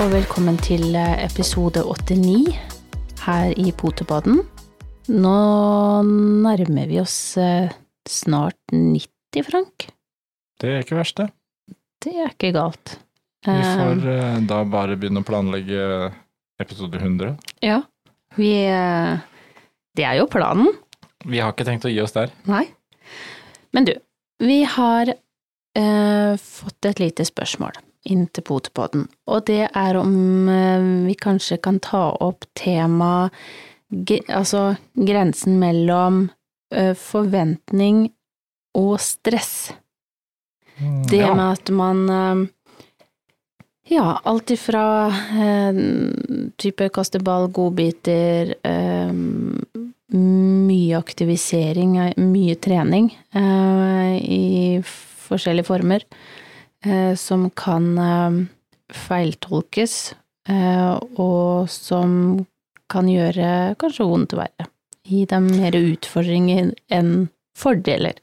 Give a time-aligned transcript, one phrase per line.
[0.00, 2.54] Og velkommen til eh, episode 89
[3.26, 4.40] her i Potepodden.
[5.10, 5.34] Nå
[6.06, 7.68] nærmer vi oss eh,
[8.08, 9.88] snart 90, Frank.
[10.60, 11.28] Det er ikke verst, det.
[12.00, 12.96] Det er ikke galt.
[13.44, 14.02] Vi Eh, får
[14.48, 15.84] da bare begynne å planlegge
[16.60, 17.36] episode 100.
[17.64, 17.80] Ja.
[18.36, 18.50] Vi
[19.96, 20.68] Det er jo planen.
[21.24, 22.30] Vi har ikke tenkt å gi oss der.
[22.48, 22.66] Nei.
[23.72, 23.94] Men du,
[24.40, 27.76] vi har eh, fått et lite spørsmål
[28.08, 33.30] inn til Potepodden, og det er om eh, vi kanskje kan ta opp tema
[33.90, 36.28] Altså grensen mellom
[36.70, 38.04] eh, forventning
[38.78, 39.72] og stress.
[41.10, 41.34] Det ja.
[41.34, 42.46] med at man eh,
[43.90, 45.80] Ja, alt ifra eh,
[46.62, 49.10] type kaste ball, godbiter, eh,
[50.14, 56.06] mye aktivisering, mye trening eh, i forskjellige former,
[57.16, 58.38] som kan eh,
[58.94, 60.14] feiltolkes,
[60.48, 62.46] eh, og som
[62.90, 64.66] kan gjøre kanskje vondt verre.
[65.06, 67.28] Gi dem mer utfordringer enn
[67.58, 68.14] fordeler.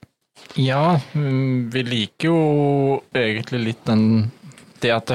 [0.56, 4.32] ja, mm, vi liker jo egentlig litt den
[4.80, 5.12] Det at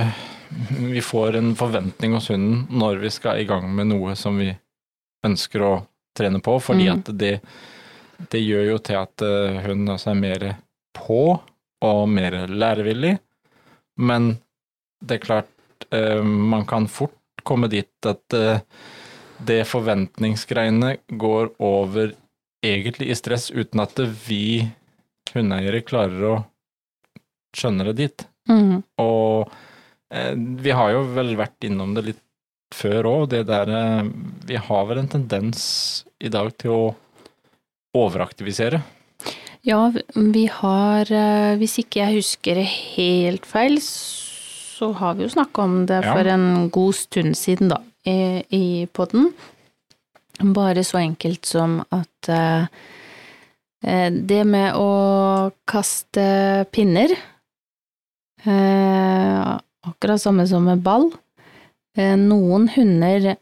[0.69, 4.51] vi får en forventning hos hunden når vi skal i gang med noe som vi
[5.25, 5.87] ønsker å
[6.19, 6.99] trene på, fordi Mm.
[6.99, 7.41] at det,
[8.29, 9.23] det gjør jo til at
[9.65, 10.57] hun også er mer
[10.93, 11.41] på
[11.83, 13.19] og mer lærevillig.
[14.01, 14.37] Men
[15.03, 15.53] det er klart,
[15.91, 18.63] eh, man kan fort komme dit at eh,
[19.43, 22.15] det forventningsgreiene går over
[22.63, 24.69] egentlig i stress uten at vi
[25.33, 26.35] hundeeiere klarer å
[27.57, 28.27] skjønne det dit.
[28.51, 28.83] Mm.
[29.03, 29.51] Og
[30.15, 32.23] eh, vi har jo vel vært innom det litt
[32.73, 34.11] før òg, det der eh,
[34.49, 35.63] Vi har vel en tendens
[36.23, 36.83] i dag til å
[37.99, 38.81] overaktivisere.
[39.63, 45.63] Ja, vi har, eh, hvis ikke jeg husker helt feil, så har vi jo snakka
[45.63, 46.13] om det Ja.
[46.15, 49.33] for en god stund siden, da, i, i podden.
[50.43, 52.67] Bare så enkelt som at eh,
[53.85, 57.13] eh, det med å kaste pinner
[58.47, 61.11] eh, Akkurat samme som med ball.
[61.97, 63.37] Eh, noen hunder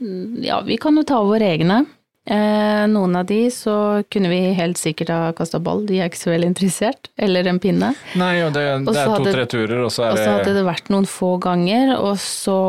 [0.00, 1.84] mm, Ja, vi kan jo ta våre egne.
[2.28, 3.74] Eh, noen av de så
[4.12, 7.08] kunne vi helt sikkert ha kasta ball, de er ikke så veldig interessert.
[7.16, 7.94] Eller en pinne.
[8.20, 10.66] Nei, og det, det er to-tre turer, og så Og er så hadde det det
[10.68, 12.60] vært noen få ganger, og så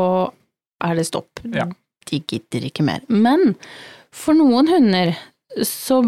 [0.82, 1.44] er det stopp.
[1.52, 1.68] Ja.
[2.08, 3.04] De gidder ikke mer.
[3.12, 3.54] Men
[4.12, 5.14] for noen hunder
[5.68, 6.00] så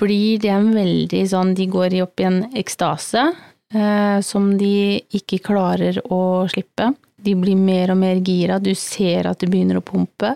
[0.00, 5.38] blir det en veldig sånn De går opp i en ekstase eh, som de ikke
[5.46, 6.90] klarer å slippe.
[7.24, 10.34] De blir mer og mer gira, du ser at de begynner å pumpe.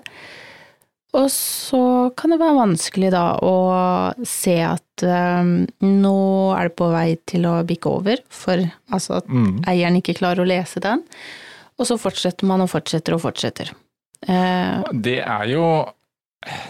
[1.16, 1.80] Og så
[2.20, 3.54] kan det være vanskelig da å
[4.28, 6.19] se at um, nå
[6.52, 8.60] er det på vei til å bikke over, for
[8.92, 11.06] altså at mm, eieren ikke klarer å lese den.
[11.80, 13.72] Og så fortsetter man og fortsetter og fortsetter.
[14.28, 15.64] Uh, Det er jo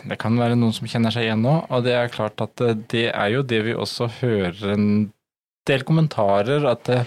[0.09, 2.77] Det kan være noen som kjenner seg igjen nå, og det er klart at eh,
[2.89, 4.87] det er jo det vi også hører en
[5.69, 7.03] del kommentarer at det,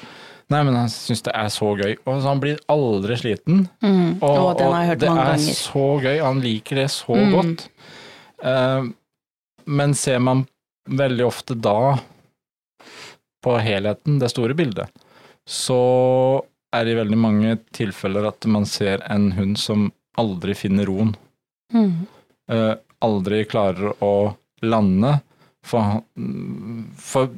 [0.51, 1.93] Nei, men han syns det er så gøy.
[2.05, 3.61] Og han blir aldri sliten.
[3.83, 5.55] mm, Og, og den har jeg hørt det mange er ganger.
[5.55, 7.31] så gøy, han liker det så Mm.
[7.35, 7.67] godt.
[8.43, 8.89] Uh,
[9.67, 10.45] men ser man
[10.89, 11.77] veldig ofte da
[13.41, 14.89] på helheten, det store bildet,
[15.47, 15.77] så
[16.73, 19.87] er det i veldig mange tilfeller at man ser en hund som
[20.21, 21.15] aldri finner roen.
[21.73, 22.07] Mm,
[22.51, 24.35] Uh, aldri klarer å
[24.65, 25.21] lande.
[25.61, 26.01] For,
[26.97, 27.29] for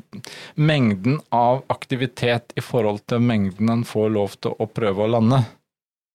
[0.55, 5.41] mengden av aktivitet i forhold til mengden han får lov til å prøve å lande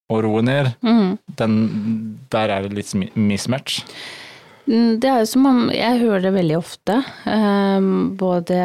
[0.09, 1.11] og roe ned, mm.
[1.37, 1.59] den,
[2.33, 3.83] der er det litt mismatch.
[4.65, 6.97] Mm, Det er jo som om Jeg hører det veldig ofte.
[7.29, 7.89] eh,
[8.21, 8.59] både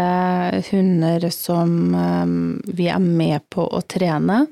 [0.71, 4.45] hunder som eh, vi er med på å trene,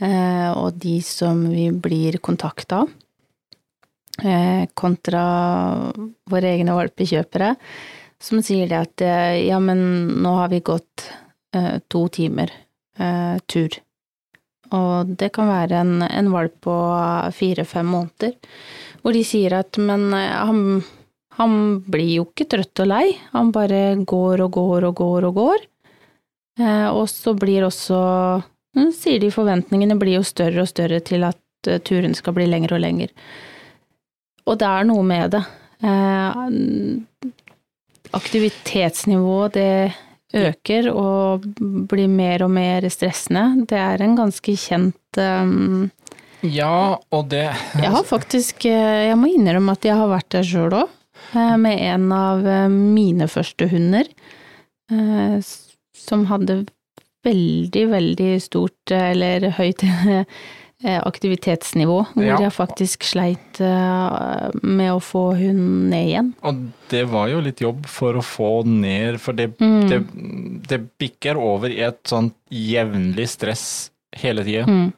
[0.00, 2.88] eh, og de som vi blir kontakta av.
[4.24, 5.22] eh, kontra
[6.30, 7.56] våre egne valpekjøpere,
[8.24, 9.80] som sier det at eh, ja, men
[10.24, 11.08] nå har vi gått
[11.56, 12.52] eh, to timer
[12.98, 13.76] eh, tur.
[14.74, 16.76] Og det kan være en, en valp på
[17.36, 18.34] fire-fem måneder,
[19.04, 20.80] hvor de sier at men eh, han,
[21.38, 25.40] han blir jo ikke trøtt og lei, han bare går og går og går og
[25.42, 25.68] går.
[26.60, 27.98] Eh, og så blir også,
[28.78, 32.48] mm, sier de forventningene blir jo større og større til at eh, turen skal bli
[32.48, 33.12] lengre og lengre.
[34.48, 35.44] Og det er noe med det.
[38.14, 39.92] Eh, aktivitetsnivået det
[40.34, 41.44] øker og
[41.90, 43.66] blir mer og mer stressende.
[43.70, 45.90] Det er en ganske kjent um,
[46.42, 47.46] Ja, og det
[47.78, 50.88] Jeg har faktisk eh, Jeg må innrømme at jeg har vært der sjøl òg,
[51.34, 54.10] med en av eh, mine første hunder.
[54.90, 55.38] eh,
[55.94, 56.64] Som hadde
[57.24, 60.24] veldig, veldig stort, eh, eller høyt eh,
[60.84, 62.36] aktivitetsnivå, hvor Ja.
[62.40, 66.32] jeg faktisk sleit eh, med å få hun ned igjen.
[66.44, 66.54] Og
[66.90, 69.88] det var jo litt jobb for å få ned, for det, Mm.
[69.88, 70.02] det,
[70.68, 74.66] det bikker over i et sånt jevnlig stress hele tida.
[74.66, 74.92] Mm.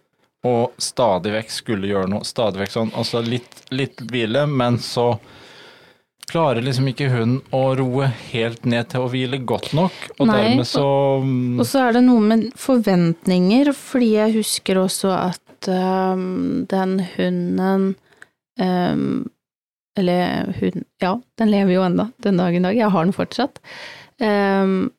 [0.45, 2.93] Og stadig vekk skulle gjøre noe, stadig vekk sånn.
[2.95, 5.19] Altså litt, litt hvile, men så
[6.27, 10.41] klarer liksom ikke hun å roe helt ned til å hvile godt nok, og Nei,
[10.43, 10.85] dermed så
[11.61, 15.41] Og så er det noe med forventninger, fordi jeg husker også at
[15.73, 17.95] øhm, den hunden
[18.61, 19.31] um,
[19.97, 23.61] Eller hun Ja, den lever jo ennå den dag i dag, jeg har den fortsatt.
[24.21, 24.93] Um,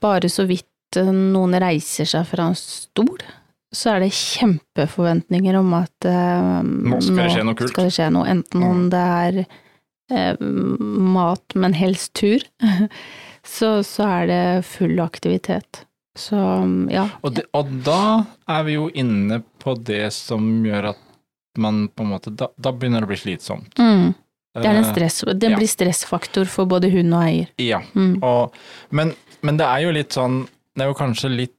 [0.00, 3.22] bare så vidt øh, noen reiser seg fra en stol,
[3.72, 7.80] så er det kjempeforventninger om at Nå skal det skje noe kult.
[7.94, 9.40] Skje noe, enten om det er
[10.10, 12.44] eh, mat, men helst tur,
[13.56, 15.84] så, så er det full aktivitet.
[16.18, 16.36] Så
[16.90, 17.06] ja.
[17.22, 18.02] og, det, og da
[18.50, 21.06] er vi jo inne på det som gjør at
[21.60, 23.78] man på en måte Da, da begynner det å bli slitsomt.
[23.78, 24.12] Mm.
[24.54, 25.56] Det er en Eh, stress, det ja.
[25.58, 27.48] blir stressfaktor for både hund og eier.
[27.62, 27.80] Ja.
[27.94, 28.16] Mm.
[28.26, 28.54] Og,
[28.90, 29.12] men,
[29.46, 30.42] men det er jo litt sånn
[30.74, 31.54] Det er jo kanskje litt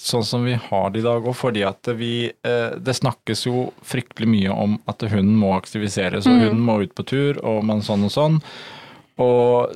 [0.00, 3.66] sånn som vi har det i dag òg, fordi at vi eh, Det snakkes jo
[3.84, 6.44] fryktelig mye om at hunden må aktiviseres, og Mm.
[6.46, 8.38] hunden må ut på tur, og man sånn og sånn.
[9.20, 9.74] Og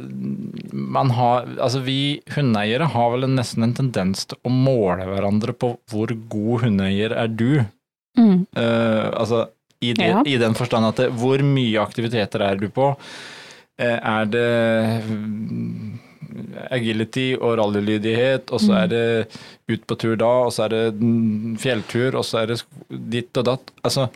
[0.72, 5.74] man har Altså, vi hundeeiere har vel nesten en tendens til å måle hverandre på
[5.92, 7.64] hvor god hundeeier er du.
[8.16, 8.46] Mm.
[8.56, 9.44] Uh, altså
[9.82, 10.22] i, det, Ja.
[10.24, 12.92] i den forstand at det, hvor mye aktiviteter er du på?
[13.76, 14.48] Uh, er det
[16.74, 18.78] agility og rallylydighet, og så Mm.
[18.82, 19.28] er det
[19.68, 20.94] ut på tur da, og så er det
[21.60, 22.62] fjelltur, og så er det
[23.10, 23.70] ditt og datt.
[23.84, 24.08] Altså,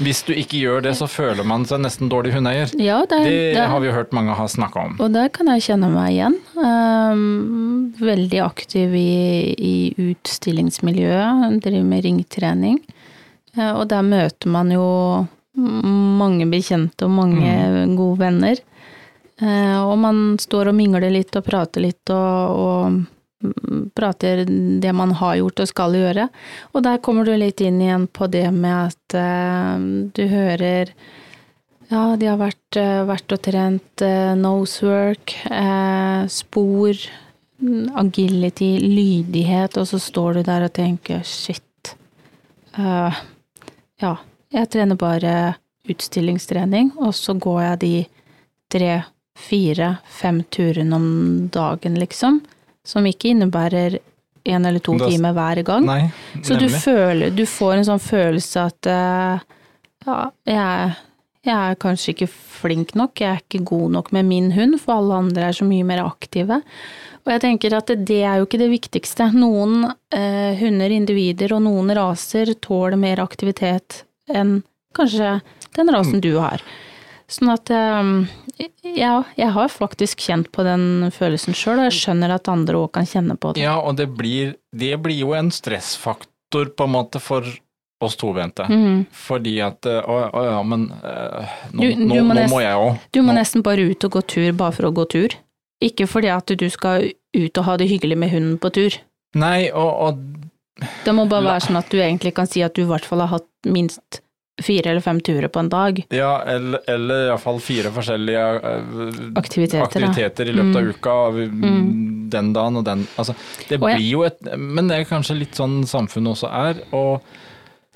[0.00, 2.72] hvis du ikke gjør det, så føler man seg nesten dårlig hundeeier.
[2.80, 4.96] Ja, det, Det det, har vi jo hørt mange ha snakka om.
[5.00, 6.38] og der kan jeg kjenne meg igjen.
[6.56, 9.10] Um, veldig aktiv i,
[9.54, 9.74] i
[10.10, 12.80] utstillingsmiljøet, driver med ringtrening.
[13.56, 14.86] Eh, og der møter man jo
[15.60, 18.60] mange bekjente og mange gode venner.
[19.40, 23.00] Eh, og man står og mingler litt og prater litt og, og mm,
[23.94, 24.44] prater
[24.80, 26.28] det man har gjort og skal gjøre.
[26.74, 30.92] Og der kommer du litt inn igjen på det med at eh, du hører
[31.90, 35.34] ja, de har vært, eh, vært og trent eh, nosework,
[36.30, 37.00] spor,
[38.00, 41.96] agility, lydighet, og så står du der og tenker shit.
[44.00, 44.12] ja,
[44.54, 45.34] jeg trener bare
[45.90, 47.92] utstillingstrening, og så går jeg de
[48.72, 48.94] tre,
[49.36, 51.10] fire, fem turene om
[51.52, 52.40] dagen, liksom.
[52.90, 54.00] Som ikke innebærer
[54.50, 55.86] en eller to timer hver gang.
[55.86, 56.02] Nei,
[56.42, 59.44] Så du føler, du får en sånn følelse at eh,
[60.06, 60.16] ja,
[60.48, 60.96] jeg,
[61.46, 64.96] jeg er kanskje ikke flink nok, jeg er ikke god nok med min hund, for
[64.96, 66.62] alle andre er så mye mer aktive.
[67.20, 69.28] Og jeg tenker at det, det er jo ikke det viktigste.
[69.36, 74.02] Noen eh, hunder, individer og noen raser tåler mer aktivitet
[74.32, 74.62] enn
[74.96, 75.36] kanskje
[75.76, 76.64] den rasen du har.
[77.30, 78.66] Sånn at eh,
[78.98, 82.90] ja, jeg har faktisk kjent på den følelsen sjøl, og jeg skjønner at andre òg
[82.96, 83.62] kan kjenne på det.
[83.62, 87.46] Ja, og det blir, det blir jo en stressfaktor på en måte for
[88.02, 88.64] oss tobente.
[88.66, 89.04] Mhm.
[89.12, 92.52] Fordi at eh, Å, å ja, men eh, nå, Du- du nå, må nå nest-
[92.54, 92.98] må jeg òg.
[93.12, 95.36] Du må nesten bare ut og gå tur bare for å gå tur.
[95.84, 98.96] Ikke fordi at du skal ut og ha det hyggelig med hunden på tur.
[99.34, 100.18] Nei, og, og
[101.04, 103.20] Det må bare være sånn at du egentlig kan si at du i hvert fall
[103.20, 104.22] har hatt minst
[104.62, 106.02] fire eller fem turer på en dag.
[106.10, 110.94] Ja, eller, eller iallfall fire forskjellige eh, Aktiviteter, aktiviteter i løpet av Mm.
[110.94, 111.16] uka.
[111.70, 112.30] Mm.
[112.30, 113.34] Den dagen og den Altså,
[113.68, 117.20] det Og jeg- jo et Men det er kanskje litt sånn samfunnet også er, og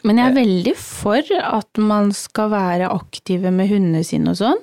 [0.05, 4.59] Men jeg er veldig for at man skal være aktive med hundene sine og sånn.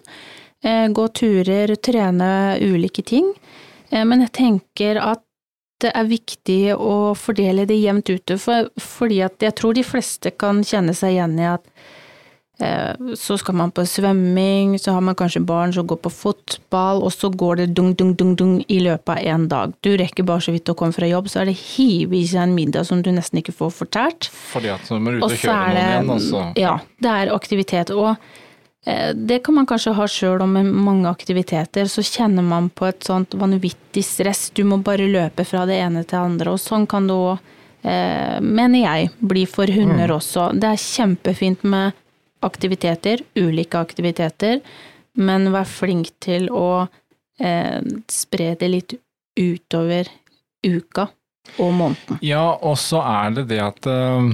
[0.63, 3.33] Eh, Gå turer, trene ulike ting.
[3.91, 5.21] Eh, Men jeg tenker at
[5.81, 10.33] det er viktig å fordele det jevnt ute, for, fordi at jeg tror de fleste
[10.37, 11.65] kan kjenne seg igjen i at
[12.61, 17.01] eh, så skal man på svømming, så har man kanskje barn som går på fotball,
[17.05, 19.73] og så går det dung, dung, dung, dung i løpet av én dag.
[19.81, 22.45] Du rekker bare så vidt å komme fra jobb, så er det hive i seg
[22.45, 24.31] en middag som du nesten ikke får fortært.
[24.53, 26.45] fordi at så må du ut Og og kjøre noen igjen, altså.
[26.61, 27.93] Ja, det er aktivitet.
[27.95, 28.15] Og
[29.15, 31.85] det kan man kanskje ha sjøl om med mange aktiviteter.
[31.85, 34.47] Så kjenner man på et sånt vanvittig stress.
[34.57, 36.55] Du må bare løpe fra det ene til det andre.
[36.55, 37.51] Og sånn kan det òg,
[37.83, 40.49] eh, mener jeg, bli for hunder også.
[40.57, 41.93] Det er kjempefint med
[42.41, 44.61] aktiviteter, ulike aktiviteter,
[45.21, 46.87] men vær flink til å
[47.39, 48.95] eh, spre det litt
[49.37, 50.09] utover
[50.65, 51.07] uka
[51.57, 52.19] og måneden.
[52.25, 54.31] Ja, og så er det det at eh,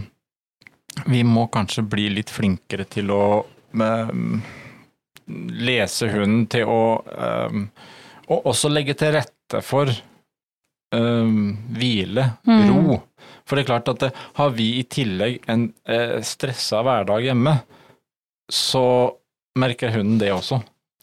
[1.11, 3.23] vi må kanskje bli litt flinkere til å
[3.81, 4.11] eh,
[5.67, 6.81] lese hunden til å
[7.11, 7.57] eh,
[8.27, 11.35] Og også legge til rette for eh,
[11.77, 12.65] hvile, Mm.
[12.73, 12.97] ro.
[13.47, 17.53] For det er klart at det, har vi i tillegg en eh, stressa hverdag hjemme,
[18.51, 19.13] så
[19.59, 20.59] merker hunden det også.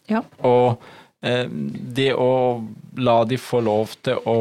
[0.09, 0.21] Ja.
[0.45, 0.77] Og
[1.25, 2.61] eh, det å
[3.01, 4.37] la de få lov til å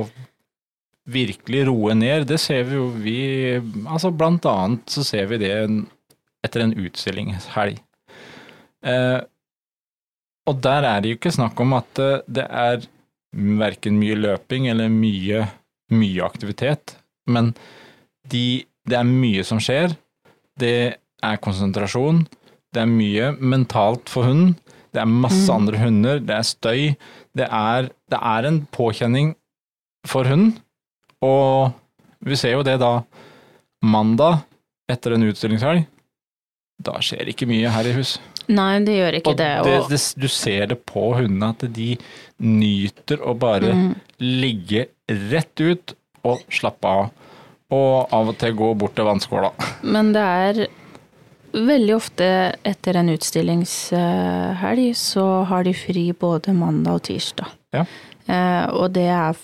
[1.08, 3.16] virkelig roe ned, det ser vi jo vi
[3.84, 5.50] Altså blant annet så ser vi det
[6.44, 7.80] etter en utstillingshelg.
[8.84, 9.20] Eh,
[10.44, 12.84] og der er det jo ikke snakk om at eh, det er
[13.34, 15.46] verken mye løping eller mye,
[15.94, 17.54] mye aktivitet, men
[18.30, 19.96] de, det er mye som skjer.
[20.60, 20.76] Det
[21.24, 22.22] er konsentrasjon,
[22.74, 24.54] det er mye mentalt for hunden,
[24.94, 25.56] det er masse Mm.
[25.56, 26.82] andre hunder, det er støy.
[27.34, 29.34] Det er, det er en påkjenning
[30.06, 30.60] for hunden,
[31.24, 31.72] og
[32.22, 33.00] vi ser jo det da
[33.82, 34.44] mandag
[34.88, 35.88] etter en utstillingshelg.
[36.78, 38.18] Da skjer ikke mye her i hus.
[38.48, 39.50] Nei, det gjør ikke Og det.
[39.64, 41.96] det, Og, det, du ser det på hundene at de
[42.44, 43.94] nyter å bare Mm.
[44.20, 44.86] ligge
[45.30, 47.10] rett ut og slappe av.
[47.72, 49.50] Og av og til gå bort til vannskåla.
[49.82, 50.66] men det er
[51.54, 52.26] veldig ofte
[52.66, 57.50] etter en utstillingshelg så har de fri både mandag og tirsdag.
[57.74, 57.84] Ja.
[58.26, 59.36] Eh, og det er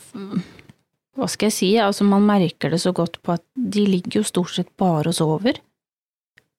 [1.18, 1.70] Hva skal jeg si?
[1.82, 5.14] Altså, man merker det så godt på at de ligger jo stort sett bare og
[5.18, 5.58] sover.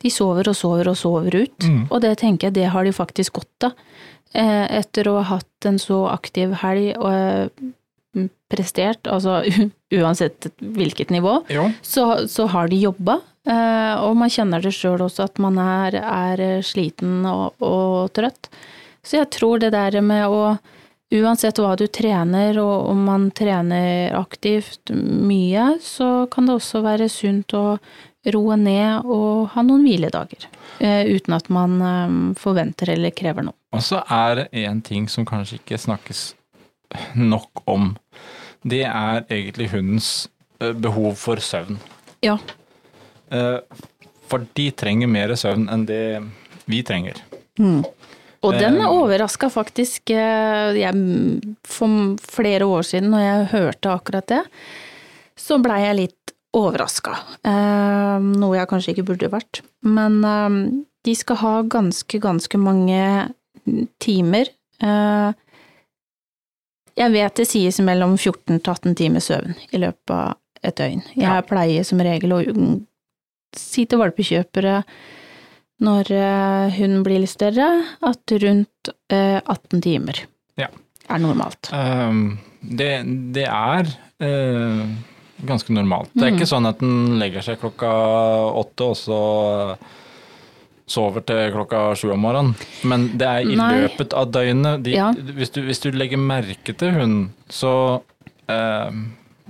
[0.02, 1.68] De sover og sover og sover ut.
[1.68, 1.84] Mm.
[1.90, 3.86] Og det tenker jeg, det har de faktisk godt av.
[4.32, 9.42] Eh, etter å ha hatt en så aktiv helg og eh, prestert, altså
[10.00, 11.42] uansett hvilket nivå,
[11.84, 13.20] så, så har de jobba.
[13.48, 18.52] Eh, og man kjenner det sjøl også, at man er, er sliten og, og trøtt.
[19.04, 20.56] Så jeg tror det der med å
[21.12, 27.10] Uansett hva du trener, og om man trener aktivt mye, så kan det også være
[27.12, 27.66] sunt å
[28.30, 30.46] roe ned og ha noen hviledager.
[30.82, 33.58] eh, uten at man eh, forventer eller krever noe.
[33.76, 36.24] Og så er det en ting som kanskje ikke snakkes
[37.16, 37.96] nok om.
[38.68, 41.80] Det er egentlig hundens eh, behov for søvn.
[42.22, 42.38] Ja.
[44.30, 46.20] For de trenger mer søvn enn det
[46.70, 47.22] vi trenger.
[48.44, 50.92] Og den overraska faktisk jeg,
[51.64, 54.42] for flere år siden, når jeg hørte akkurat det,
[55.40, 57.14] så blei jeg litt overraska.
[57.48, 59.62] Eh, noe jeg kanskje ikke burde vært.
[59.88, 60.58] Men eh,
[61.08, 63.30] de skal ha ganske, ganske mange
[64.04, 64.52] timer.
[64.84, 65.32] Eh,
[67.02, 71.02] jeg vet det sies mellom 14 til 18 timer søvn i løpet av et døgn.
[71.16, 71.42] Jeg Ja.
[71.42, 72.42] pleier som regel å
[73.58, 74.82] si til valpekjøpere
[75.82, 76.12] når
[76.78, 77.66] hun blir litt større,
[78.06, 80.20] at rundt eh, 18 timer
[80.60, 80.68] Ja.
[81.10, 81.72] er normalt.
[81.74, 82.92] Um, det,
[83.34, 83.90] det er
[84.22, 84.84] eh,
[85.46, 86.10] ganske normalt.
[86.14, 86.38] Det er Mm.
[86.40, 87.90] ikke sånn at den legger seg klokka
[88.56, 89.78] åtte, og så
[90.92, 92.56] sover til klokka sju om morgenen.
[92.84, 93.70] Men det er i Nei.
[93.88, 94.84] løpet av døgnet.
[94.84, 95.12] De, Ja.
[95.14, 98.02] hvis, du, hvis du legger merke til hunden, så
[98.50, 98.92] eh,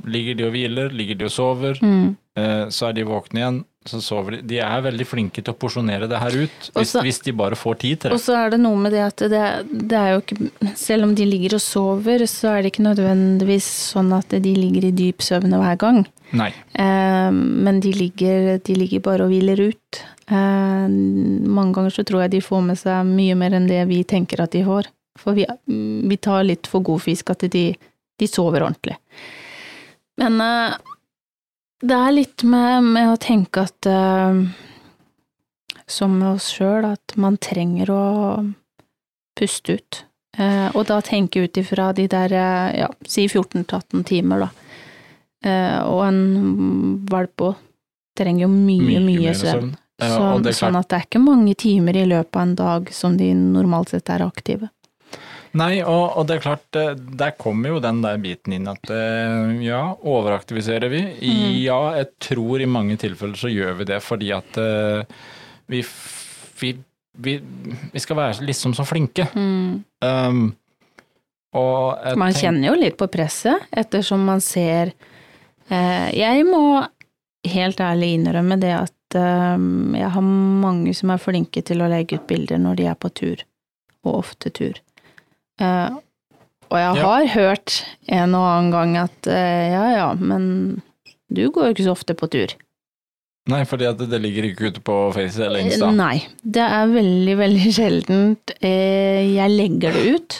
[0.05, 1.79] ligger de og hviler, ligger de og sover.
[1.81, 2.15] Mm.
[2.37, 4.41] Eh, så er de våkne igjen, de.
[4.45, 7.55] De er veldig flinke til å porsjonere det her ut, hvis, så- hvis de bare
[7.55, 8.13] får tid til det.
[8.13, 11.15] Og så er det noe med det at det, det er jo ikke Selv om
[11.15, 15.17] de ligger og sover, så er det ikke nødvendigvis sånn at de ligger i dyp
[15.25, 16.05] søvn hver gang.
[16.33, 16.53] Nei.
[16.75, 20.01] Eh, men de ligger, de ligger bare og hviler ut.
[20.29, 24.03] Eh, mange ganger så tror jeg de får med seg mye mer enn det vi
[24.03, 24.85] tenker at de får.
[25.17, 27.75] For vi, vi tar litt for god fisk at de,
[28.17, 28.95] de sover ordentlig.
[30.21, 30.77] Men eh,
[31.81, 34.37] det er litt med, med å tenke at uh,
[35.89, 38.05] Som med oss sjøl, at man trenger å
[39.37, 40.03] puste ut.
[40.37, 44.51] Uh, og da tenke ut ifra de der, uh, ja, si 14-18 timer, da.
[45.41, 46.17] Og en
[47.09, 47.55] valp òg
[48.13, 49.71] trenger jo mye, mye, mye søvn.
[49.97, 52.91] Så, ja, er sånn at det er ikke mange timer i løpet av en dag
[52.93, 54.69] som de normalt sett er aktive.
[55.59, 58.87] Nei, og, og det er klart, eh, der kommer jo den der biten inn at
[58.93, 61.01] eh, ja, overaktiviserer vi?
[61.19, 61.57] Mm.
[61.59, 65.19] Ja, jeg tror i mange tilfeller så gjør vi det fordi at eh,
[65.71, 65.83] vi,
[66.61, 66.71] vi,
[67.27, 67.35] vi,
[67.91, 69.27] vi skal være liksom så flinke.
[69.35, 70.53] Um,
[71.51, 74.93] og jeg Man kjenner jo litt på presset, ettersom man ser
[75.67, 76.79] eh, Jeg må
[77.51, 79.65] helt ærlig innrømme det at eh,
[79.99, 80.29] jeg har
[80.63, 83.43] mange som er flinke til å legge ut bilder når de er på tur,
[84.07, 84.79] og ofte tur.
[85.61, 85.99] Eh,
[86.71, 87.03] og jeg Ja.
[87.03, 87.77] har hørt
[88.07, 90.81] en og annen gang at uh, ja ja, men
[91.31, 92.53] du går jo ikke så ofte på tur.
[93.51, 95.87] Nei, fordi at det ligger ikke ute på Face eller Insta.
[95.89, 100.37] Eh, Nei, det er veldig, veldig sjeldent jeg legger det ut.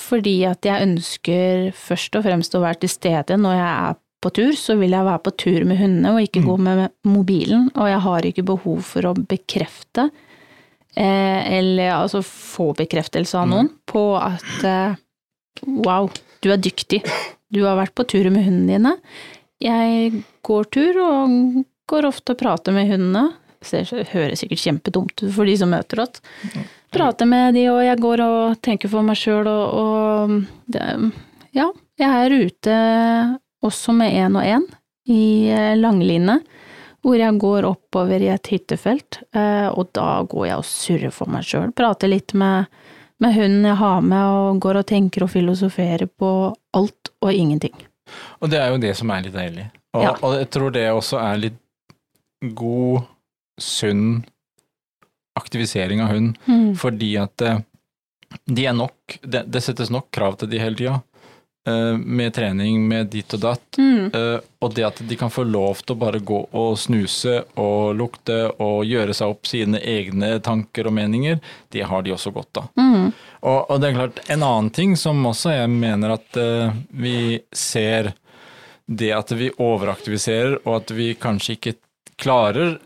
[0.00, 4.30] Fordi at jeg ønsker først og fremst å være til stede når jeg er på
[4.38, 4.52] tur.
[4.56, 6.46] Så vil jeg være på tur med hundene og ikke Mm.
[6.46, 7.66] gå med mobilen.
[7.74, 10.08] Og jeg har ikke behov for å bekrefte,
[10.96, 14.96] eller altså få bekreftelse av noen, på at eh,
[15.66, 16.10] wow,
[16.42, 17.02] du er dyktig.
[17.50, 18.96] Du har vært på tur med hundene dine.
[19.60, 23.30] jeg går tur og går ofte og prater med hundene.
[23.60, 23.82] Det
[24.14, 26.22] høres sikkert kjempedumt ut for de som møter oss.
[26.90, 30.86] Prater med de, og jeg går og tenker for meg sjøl, og, og det,
[31.54, 31.68] ja,
[32.00, 32.78] jeg er ute
[33.66, 34.64] også med én og én
[35.10, 36.40] i eh, langline,
[37.02, 41.30] hvor jeg går oppover i et hyttefelt, eh, og da går jeg og surrer for
[41.32, 41.70] meg sjøl.
[41.72, 42.66] Prater litt med,
[43.20, 46.32] med hunden jeg har med, og går og tenker og filosoferer på
[46.76, 47.74] alt og ingenting.
[48.42, 49.70] Og det er jo det som er litt deilig.
[49.94, 50.12] Og, Ja.
[50.22, 51.58] og jeg tror det også er litt
[52.54, 53.02] god,
[53.60, 54.24] sunn
[55.36, 56.74] aktivisering av hund, Mm.
[56.76, 57.58] fordi at eh,
[58.46, 61.02] de er nok det, det settes nok krav til de hele tida,
[61.94, 63.78] med trening, med ditt og datt.
[63.78, 64.10] Mm.
[64.14, 67.96] Eh, og det at de kan få lov til å bare gå og snuse og
[67.98, 72.62] lukte og gjøre seg opp sine egne tanker og meninger, det har de også godt
[72.62, 72.70] av.
[72.80, 73.12] Mm.
[73.40, 77.40] Og, og det er klart, en annen ting som også jeg mener at uh, vi
[77.52, 78.14] ser
[78.90, 81.76] det at vi overaktiviserer, og at vi kanskje ikke
[82.20, 82.78] klarer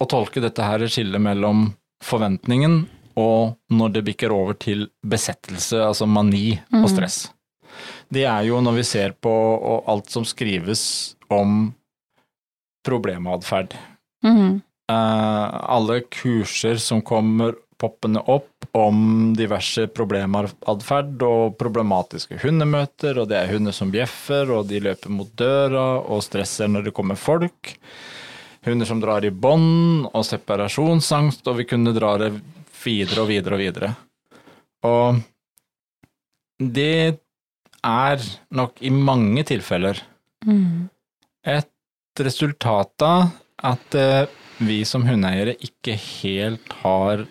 [0.00, 1.68] å tolke dette her skillet mellom
[2.04, 2.84] forventningen
[3.20, 7.28] og når det bikker over til besettelse, altså mani og stress.
[8.08, 9.32] Det er jo når vi ser på
[9.90, 11.72] alt som skrives om
[12.84, 13.74] problematferd.
[14.24, 14.60] Mm.
[14.92, 23.38] Eh, alle kurser som kommer poppende opp om diverse problematferd og problematiske hundemøter, og det
[23.38, 27.74] er hunder som bjeffer, og de løper mot døra og stresser når det kommer folk.
[28.64, 32.32] Hunder som drar i bånd og separasjonsangst, og vi kunne dra det
[32.84, 33.92] videre og videre og videre.
[34.84, 35.20] Og
[36.60, 37.23] det
[37.84, 38.24] er
[38.54, 40.02] nok i mange tilfeller
[40.44, 40.90] Mm.
[41.46, 43.30] et resultat av
[43.64, 44.26] at eh,
[44.60, 47.24] vi som hundeeiere ikke helt har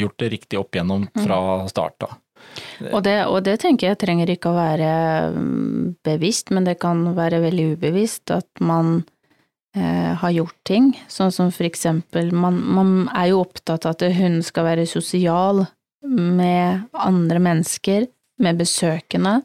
[0.00, 1.38] gjort det riktig opp igjennom fra
[1.70, 2.18] start av.
[2.92, 4.90] Og det, og det tenker jeg trenger ikke å være
[5.34, 8.98] mm, bevisst, men det kan være veldig ubevisst at man
[9.76, 10.92] eh, har gjort ting.
[11.08, 15.64] Sånn som for eksempel, man, man er jo opptatt av at hunden skal være sosial
[16.04, 18.10] med andre mennesker,
[18.44, 19.38] med besøkende.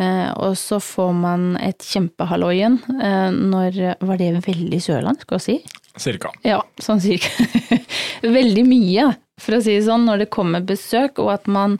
[0.00, 5.60] Eh, og så får man et kjempehalloien eh, når Var det veldig sørlandsk å si?
[5.94, 6.32] Cirka.
[6.42, 7.30] Ja, sånn cirka.
[8.38, 11.76] Veldig mye, for å si det sånn, når det kommer besøk, og at man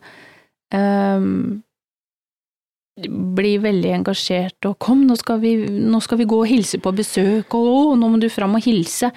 [0.70, 1.64] ehm,
[3.35, 6.94] blir veldig engasjert og 'kom, nå skal, vi, nå skal vi gå og hilse på
[6.94, 9.11] besøk', og 'å, nå må du fram og hilse'.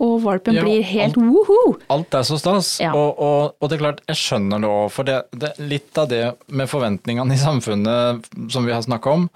[0.00, 1.76] Og valpen Ja, blir helt woho!
[1.92, 2.94] Alt er så stas, Ja.
[2.96, 6.08] og, og, og det er klart, jeg skjønner det òg, for det, det, litt av
[6.08, 9.26] det med forventningene i samfunnet som vi har snakka om,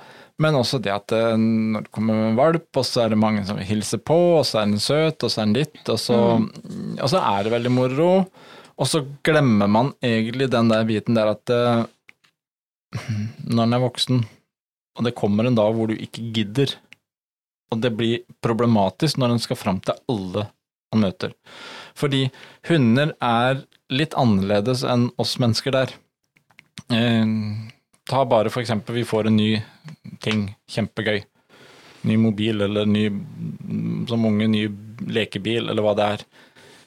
[0.41, 3.45] men også det at eh, når det kommer en valp, og så er det mange
[3.47, 6.01] som vil hilse på, og så er den søt, og så er den ditt, og
[6.01, 8.09] så, og så er det veldig moro,
[8.75, 11.85] og så glemmer man egentlig den der biten der at eh,
[13.45, 14.25] når en er voksen,
[14.97, 16.73] og det kommer en dag hvor du ikke gidder,
[17.73, 20.49] og det blir problematisk når en skal fram til alle
[20.95, 21.35] han møter.
[21.99, 22.29] Fordi
[22.71, 23.63] hunder er
[23.95, 25.95] litt annerledes enn oss mennesker der.
[26.95, 27.27] Eh,
[28.11, 29.51] ta bare for eksempel, vi får en ny
[30.25, 31.23] ting, kjempegøy.
[32.05, 33.07] Ny mobil eller ny,
[34.09, 34.67] som unge, ny
[35.09, 36.27] lekebil eller hva det er.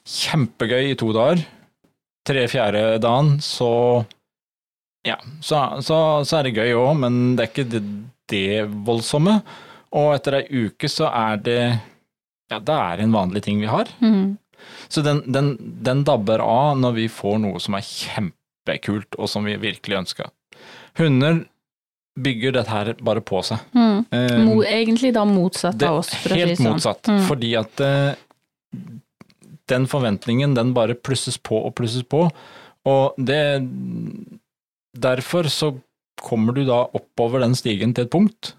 [0.07, 1.41] Kjempegøy i to dager.
[2.27, 4.03] Tre-fjerde dagen, så
[5.07, 7.81] ja, så, så, så er det gøy òg, men det er ikke det,
[8.27, 8.47] det
[8.87, 9.37] voldsomme.
[9.95, 11.61] Og etter ei uke så er det
[12.51, 13.89] ja, det er en vanlig ting vi har.
[13.99, 14.37] Mm.
[14.87, 19.47] Så den, den, den dabber av når vi får noe som er kjempekult, og som
[19.47, 20.31] vi virkelig ønsker.
[20.97, 21.43] Hunder
[22.17, 23.61] bygger dette her bare på seg.
[23.77, 24.05] Mm.
[24.09, 26.77] Um, egentlig da motsatt av oss, for si helt det sånn.
[26.77, 27.11] motsatt.
[27.11, 27.19] Mm.
[27.27, 28.87] Fordi at uh,
[29.69, 32.27] den forventningen, den bare plusses på og plusses på.
[32.87, 33.41] Og det
[34.97, 35.67] Derfor så
[36.17, 38.55] kommer du da oppover den stigen til et punkt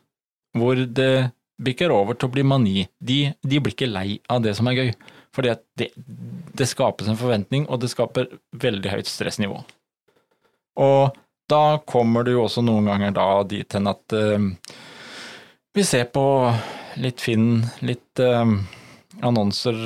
[0.55, 2.85] hvor det bikker over til å bli mani.
[2.99, 4.91] De, de blir ikke lei av det som er gøy,
[5.35, 5.91] fordi at det,
[6.59, 8.29] det skapes en forventning, og det skaper
[8.63, 9.59] veldig høyt stressnivå.
[10.79, 11.17] Og
[11.51, 14.39] da kommer du jo også noen ganger da dit hen at uh,
[15.75, 16.25] vi ser på
[17.03, 18.45] litt Finn, litt uh,
[19.25, 19.79] annonser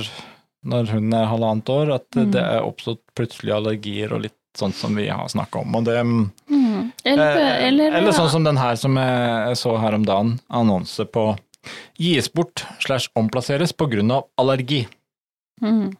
[0.68, 2.30] når hun er halvannet år, at Mm.
[2.34, 5.74] det er oppstått plutselig allergier og litt sånn som vi har snakka om.
[5.80, 6.92] Og det, Mm.
[7.04, 11.04] Eller, eh, eller, eller sånn som den her som jeg så her om dagen, annonse
[11.08, 11.36] på
[12.00, 14.86] gis bort slash omplasseres på grunn av allergi.
[15.62, 15.92] mm.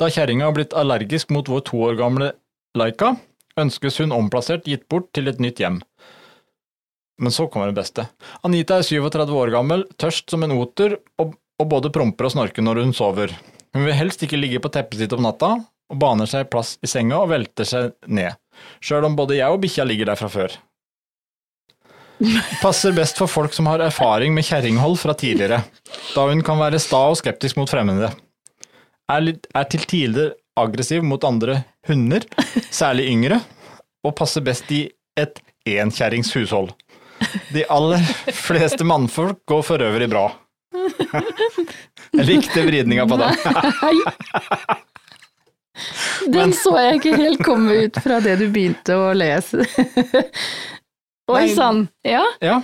[0.00, 2.30] Da kjerringa har blitt allergisk mot vår to år gamle
[2.78, 3.16] Laika,
[3.60, 5.80] ønskes hun omplassert gitt bort til et nytt hjem.
[7.20, 8.04] Men så kommer det beste.
[8.44, 12.64] Anita er 37 år gammel, tørst som en oter, og, og både promper og snorker
[12.64, 13.32] når hun sover.
[13.72, 15.54] Hun vil helst ikke ligge på teppet sitt om natta,
[15.92, 18.36] og baner seg plass i senga og velter seg ned,
[18.84, 20.56] sjøl om både jeg og bikkja ligger der fra før.
[22.62, 25.60] Passer best for folk som har erfaring med kjerringhold fra tidligere,
[26.14, 28.08] da hun kan være sta og skeptisk mot fremmede.
[29.12, 32.24] Er, litt, er til tider aggressiv mot andre hunder,
[32.72, 33.40] særlig yngre,
[34.06, 34.86] og passer best i
[35.18, 36.72] et enkjerringshushold.
[37.52, 38.02] De aller
[38.34, 40.28] fleste mannfolk går for øvrig bra.
[42.16, 43.32] Jeg likte vridninga på den.
[43.82, 43.96] Nei!
[46.32, 49.66] Den så jeg ikke helt komme ut fra det du begynte å lese.
[51.32, 51.88] Oi sann.
[52.06, 52.22] Ja.
[52.40, 52.60] Ja.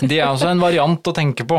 [0.00, 1.58] Det er også en variant å tenke på.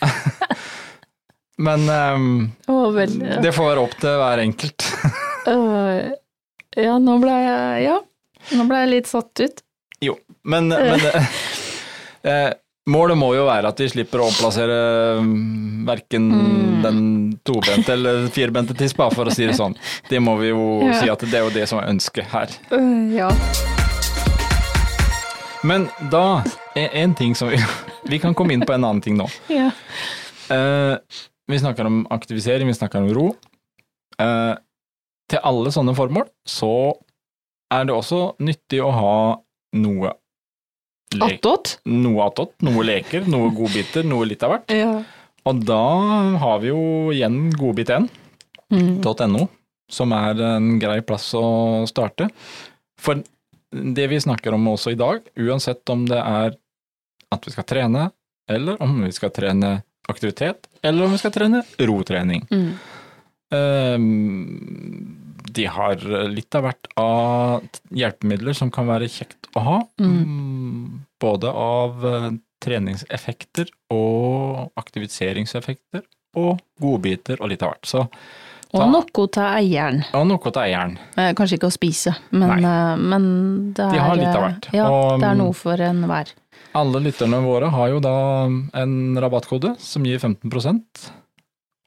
[1.60, 2.28] Men um,
[2.72, 3.18] oh, vel.
[3.42, 4.86] det får være opp til hver enkelt.
[5.50, 6.08] uh,
[6.80, 7.98] ja, nå ble jeg Ja.
[8.56, 9.60] Nå ble jeg litt satt ut.
[10.00, 10.14] Jo,
[10.48, 12.52] men, men uh,
[12.90, 14.78] Målet må jo være at vi slipper å omplassere
[15.20, 16.80] mm, verken Mm.
[16.82, 17.02] den
[17.44, 19.76] tobente eller firbente tispa, for å si det sånn.
[20.08, 20.96] Det må vi jo Ja.
[20.96, 22.48] si at det er jo det som er ønsket her.
[22.72, 23.28] Uh, ja.
[25.66, 26.42] Men da
[26.78, 27.58] er en ting som vi
[28.08, 29.26] Vi kan komme inn på en annen ting nå.
[29.52, 29.68] ja.
[30.50, 30.96] Uh,
[31.50, 33.26] vi snakker om aktivisering, vi snakker om ro.
[34.20, 34.54] Uh,
[35.30, 36.70] til alle sånne formål så
[37.70, 39.12] er det også nyttig å ha
[39.78, 40.14] noe
[41.20, 41.76] Attåt?
[41.90, 44.70] noe attåt, noe leker, noe godbiter, noe litt av hvert.
[44.74, 44.90] Ja.
[45.50, 45.80] Og da
[46.42, 46.82] har vi jo
[47.14, 48.08] igjen godbit1.no,
[48.70, 49.48] Mm.
[49.90, 52.28] som er en grei plass å starte.
[53.02, 53.18] For
[53.70, 56.56] det vi snakker om også i dag, uansett om det er
[57.30, 58.08] at vi skal trene,
[58.50, 59.76] eller om vi skal trene
[60.10, 62.46] aktivitet, eller om vi skal trene rotrening.
[62.50, 62.72] Mm.
[63.54, 65.16] Ehm,
[65.50, 65.96] De har
[66.30, 69.78] litt av hvert av hjelpemidler som kan være kjekt å ha.
[69.98, 72.28] Mm, Både av eh,
[72.62, 76.04] treningseffekter og aktiviseringseffekter
[76.38, 77.88] og godbiter og litt av hvert.
[77.90, 78.04] Så,
[78.72, 80.04] Og noe til eieren.
[80.14, 80.98] og noe til eieren.
[81.16, 84.68] Eh, Kanskje ikke å spise, men, eh, men det er De har litt av hvert.
[84.72, 86.30] Ja, Og, det er noe for enhver.
[86.74, 88.14] Alle lytterne våre har jo da
[88.78, 91.10] en rabattkode som gir 15%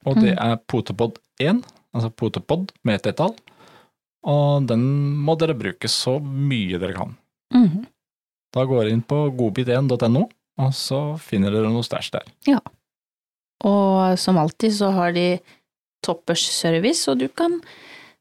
[0.05, 1.63] og det er potepod1,
[1.95, 3.35] altså potepod med ett ettall.
[4.27, 4.83] Og den
[5.23, 7.17] må dere bruke så mye dere kan.
[7.53, 7.85] Mhm.
[8.53, 10.27] Da går dere inn på godbit1.no,
[10.61, 12.27] og så finner dere noe stæsj der.
[12.47, 12.59] Ja.
[13.65, 15.39] Og som alltid så har de
[16.03, 17.59] toppers service, og du kan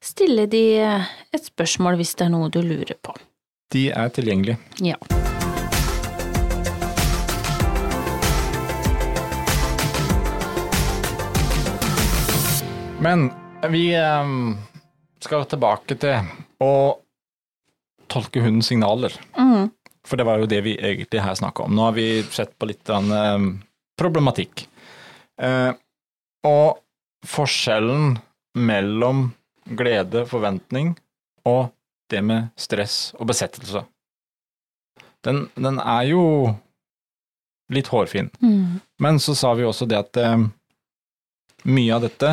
[0.03, 3.15] stille de eh, et spørsmål hvis det er noe du lurer på.
[3.73, 4.59] De er tilgjengelige.
[4.83, 4.99] Ja.
[13.03, 13.31] Men
[13.73, 14.53] vi ehm,
[15.23, 16.29] skal tilbake til
[16.63, 16.75] å
[18.13, 19.15] tolke hundens signaler.
[19.35, 19.73] Mm.
[20.07, 21.75] For det var jo det vi egentlig her snakka om.
[21.75, 23.49] Nå har vi sett på litt eh,
[23.99, 24.67] problematikk.
[25.43, 25.73] Eh,
[26.47, 26.83] og
[27.27, 28.19] forskjellen
[28.59, 29.31] mellom
[29.79, 30.95] glede, forventning
[31.49, 31.71] og
[32.11, 33.85] det med stress og besettelse,
[35.25, 36.23] den, den er jo
[37.73, 38.31] litt hårfin.
[38.43, 38.81] Mm.
[38.99, 40.39] Men så sa vi også det at eh,
[41.71, 42.33] mye av dette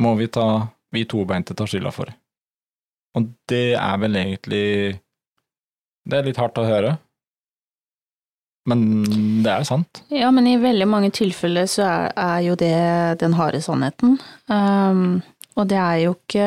[0.00, 0.46] må vi ta,
[0.94, 2.12] vi tobeinte ta skylda for.
[3.18, 4.66] Og det er vel egentlig
[6.04, 6.96] Det er litt hardt å høre,
[8.70, 8.84] men
[9.44, 10.00] det er jo sant.
[10.08, 12.72] Ja, men i veldig mange tilfeller så er, er jo det
[13.20, 14.16] den harde sannheten.
[14.48, 15.20] Um,
[15.54, 16.46] og det er jo ikke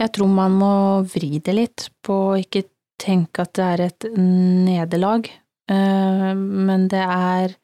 [0.00, 0.72] Jeg tror man må
[1.08, 2.66] vri det litt på å ikke
[3.00, 5.28] tenke at det er et nederlag,
[5.72, 7.56] uh, men det er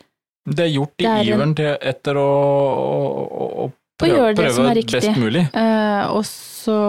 [0.49, 3.69] Det er gjort i Det er en- iveren til, etter å, å, å,
[4.03, 5.47] prøve, prøve best mulig.
[5.55, 6.81] Uh, og så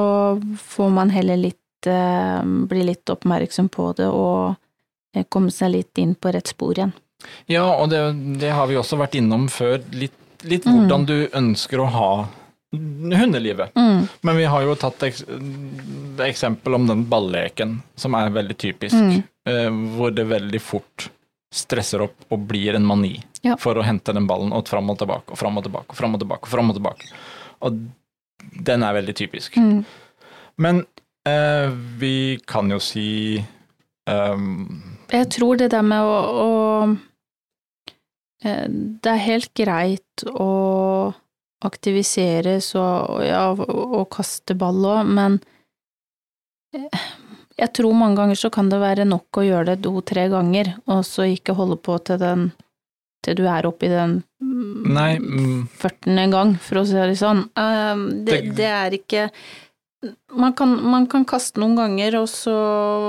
[0.65, 4.55] får man heller litt uh, bli litt oppmerksom på det og
[5.29, 6.93] komme seg litt inn på rett spor igjen.
[7.47, 7.99] Ja, og det,
[8.41, 9.77] det har vi også vært innom før.
[9.93, 10.73] Litt, litt Mm.
[10.87, 12.27] hvordan du ønsker å ha
[12.73, 13.73] hundelivet.
[13.77, 15.23] Mm, Men vi har jo tatt eks
[16.25, 18.95] eksempel om den balleken, som er veldig typisk.
[18.95, 19.23] Mm.
[19.45, 21.09] eh, hvor det veldig fort
[21.53, 23.55] stresser opp og blir en mani Ja.
[23.57, 26.15] for å hente den ballen og fram og tilbake og fram og tilbake og fram
[26.15, 26.43] og tilbake.
[26.43, 27.11] Og fram og tilbake.
[27.61, 27.79] Og
[28.63, 29.53] den er veldig typisk.
[29.57, 29.85] mm,
[30.57, 30.85] Men
[31.25, 33.43] eh, vi kan jo si
[34.07, 36.47] ehm, Jeg tror det der med å, å
[38.45, 40.49] eh, Det er helt greit å
[41.63, 45.37] aktiviseres og, ja, og kaste ball òg, men
[46.75, 47.05] eh,
[47.61, 51.05] jeg tror mange ganger så kan det være nok å gjøre det to-tre ganger, og
[51.07, 52.49] så ikke holde på til den
[53.23, 56.25] til du er oppe i den Nei, mm, 40.
[56.33, 57.45] gang, for å si det sånn.
[57.55, 59.21] Det, Det- det er ikke
[60.35, 62.53] man kan, man kan kaste noen ganger, og så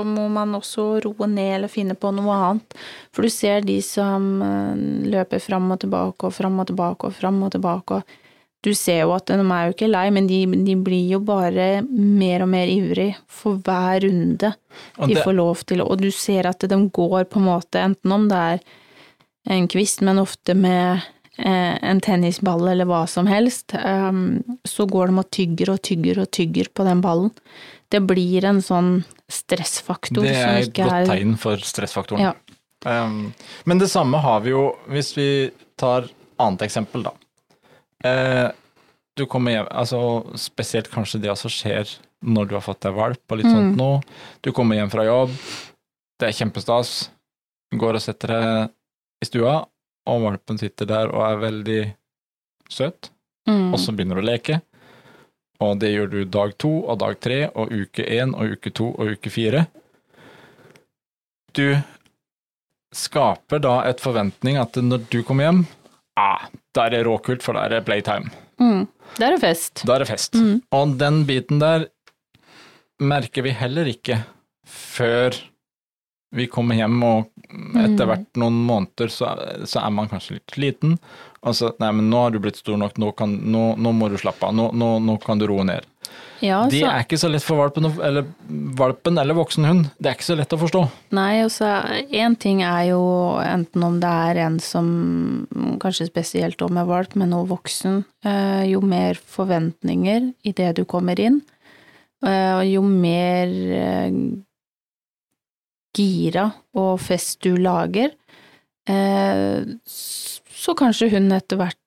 [0.07, 2.77] må man også roe ned eller finne på noe annet.
[3.15, 4.75] For du ser de som eh,
[5.15, 8.01] løper fram og tilbake og fram og tilbake og fram og tilbake,
[8.65, 11.83] du ser jo at de er jo ikke lei, men de, de blir jo bare
[11.85, 15.83] mer og mer ivrig for hver runde de det- får lov til.
[15.85, 18.63] Og du ser at de går på en måte, enten om det er
[19.53, 21.05] en kvist, men ofte med
[21.37, 26.29] en tennisball eller hva som helst, ehm, så går de og tygger og tygger og
[26.31, 27.31] tygger på den ballen.
[27.91, 32.21] Det blir en sånn stressfaktor Det er et godt er tegn for stressfaktoren.
[32.21, 32.33] Ja.
[32.85, 33.33] Um,
[33.65, 35.27] men det samme har vi jo hvis vi
[35.77, 36.07] tar
[36.39, 37.13] annet eksempel, da.
[38.05, 38.51] Eh,
[39.17, 39.99] du kommer hjem, altså
[40.37, 41.95] spesielt kanskje det også skjer
[42.25, 43.55] når du har fått deg valp og litt Mm.
[43.55, 44.03] sånt nå.
[44.43, 45.31] Du kommer hjem fra jobb,
[46.19, 47.09] det er kjempestas,
[47.73, 48.69] går og setter deg
[49.23, 49.65] i stua,
[50.09, 51.81] og valpen sitter der og er veldig
[52.71, 53.11] søt,
[53.49, 54.59] mm, og så begynner du å leke.
[55.63, 58.89] Og det gjør du dag to og dag tre og uke én og uke to
[58.91, 59.65] og uke fire.
[61.55, 61.77] Du
[62.95, 65.63] skaper da et forventning at når du kommer hjem,
[66.19, 68.31] ah, da er det råkult, for da er det playtime.
[68.59, 68.87] mm.
[69.15, 69.83] Det er fest.
[69.87, 70.35] Da er det fest.
[70.35, 70.59] Mm.
[70.75, 71.87] Og den biten der
[72.99, 74.23] merker vi heller ikke
[74.67, 75.35] før
[76.31, 77.29] vi kommer hjem, og
[77.77, 78.09] etter Mm.
[78.09, 79.29] hvert noen måneder så,
[79.65, 80.97] så er man kanskje litt sliten.
[81.45, 84.09] Og så Nei, men nå har du blitt stor nok, nå, kan, nå, nå må
[84.09, 85.85] du slappe av, nå, nå, kan du roe ned.
[86.41, 88.25] Ja, så- er ikke så lett for valpen, eller
[88.75, 89.85] valpen eller voksen hund.
[90.01, 90.81] Det er ikke så lett å forstå.
[91.11, 91.65] Nei, altså
[92.11, 95.47] én ting er jo enten om det er en som
[95.79, 100.83] kanskje spesielt om er valp, men også voksen, eh, jo mer forventninger i det du
[100.85, 101.41] kommer inn,
[102.25, 104.11] eh, og jo mer eh,
[105.97, 108.11] gira og fest du lager,
[108.89, 111.81] eh, så kanskje hun etter hvert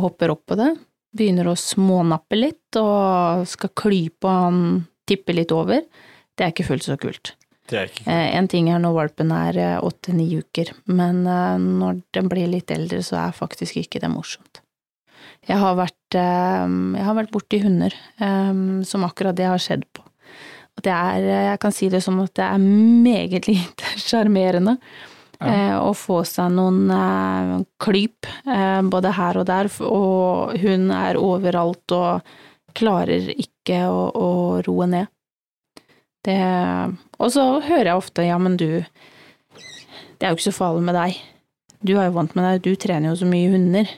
[0.00, 0.70] hopper opp på det,
[1.12, 4.58] begynner å smånappe litt og skal klype og han
[5.08, 5.82] tipper litt over.
[6.32, 7.34] Det er ikke fullt så kult.
[7.68, 12.02] Det er ikke Eh, En ting er når valpen er åtte-ni uker, men eh, når
[12.12, 14.62] den blir litt eldre, så er faktisk ikke det morsomt.
[15.48, 19.84] Jeg har vært, eh, jeg har vært borti hunder eh, som akkurat det har skjedd.
[20.78, 24.78] Og det er, eh, jeg kan si det som at det er meget lite sjarmerende
[25.42, 25.48] Ja.
[25.50, 31.18] eh, å få seg noen eh, klyp, eh, både her og der, og hun er
[31.18, 32.22] overalt og
[32.78, 34.28] klarer ikke å, å
[34.64, 35.10] roe ned.
[36.22, 36.36] Det,
[37.18, 40.94] og så hører jeg ofte ja, men du, det er jo ikke så farlig med
[40.94, 41.16] deg.
[41.82, 43.90] Du er jo vant med deg, du trener jo så mye hunder.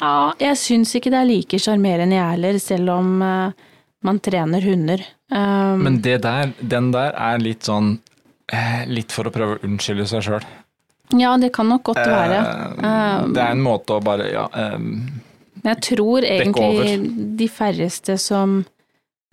[0.00, 3.66] Ja, jeg syns ikke det er like sjarmerende jeg heller, selv om eh,
[4.06, 5.02] man trener hunder.
[5.32, 7.96] Um, Men det der, den der er litt sånn
[8.52, 10.44] eh, Litt for å prøve å unnskylde seg sjøl.
[11.18, 12.38] ja, det kan nok godt være.
[12.78, 14.46] Uh, det er en måte å bare Ja.
[14.74, 15.22] um,
[15.66, 18.60] jeg tror egentlig de færreste som,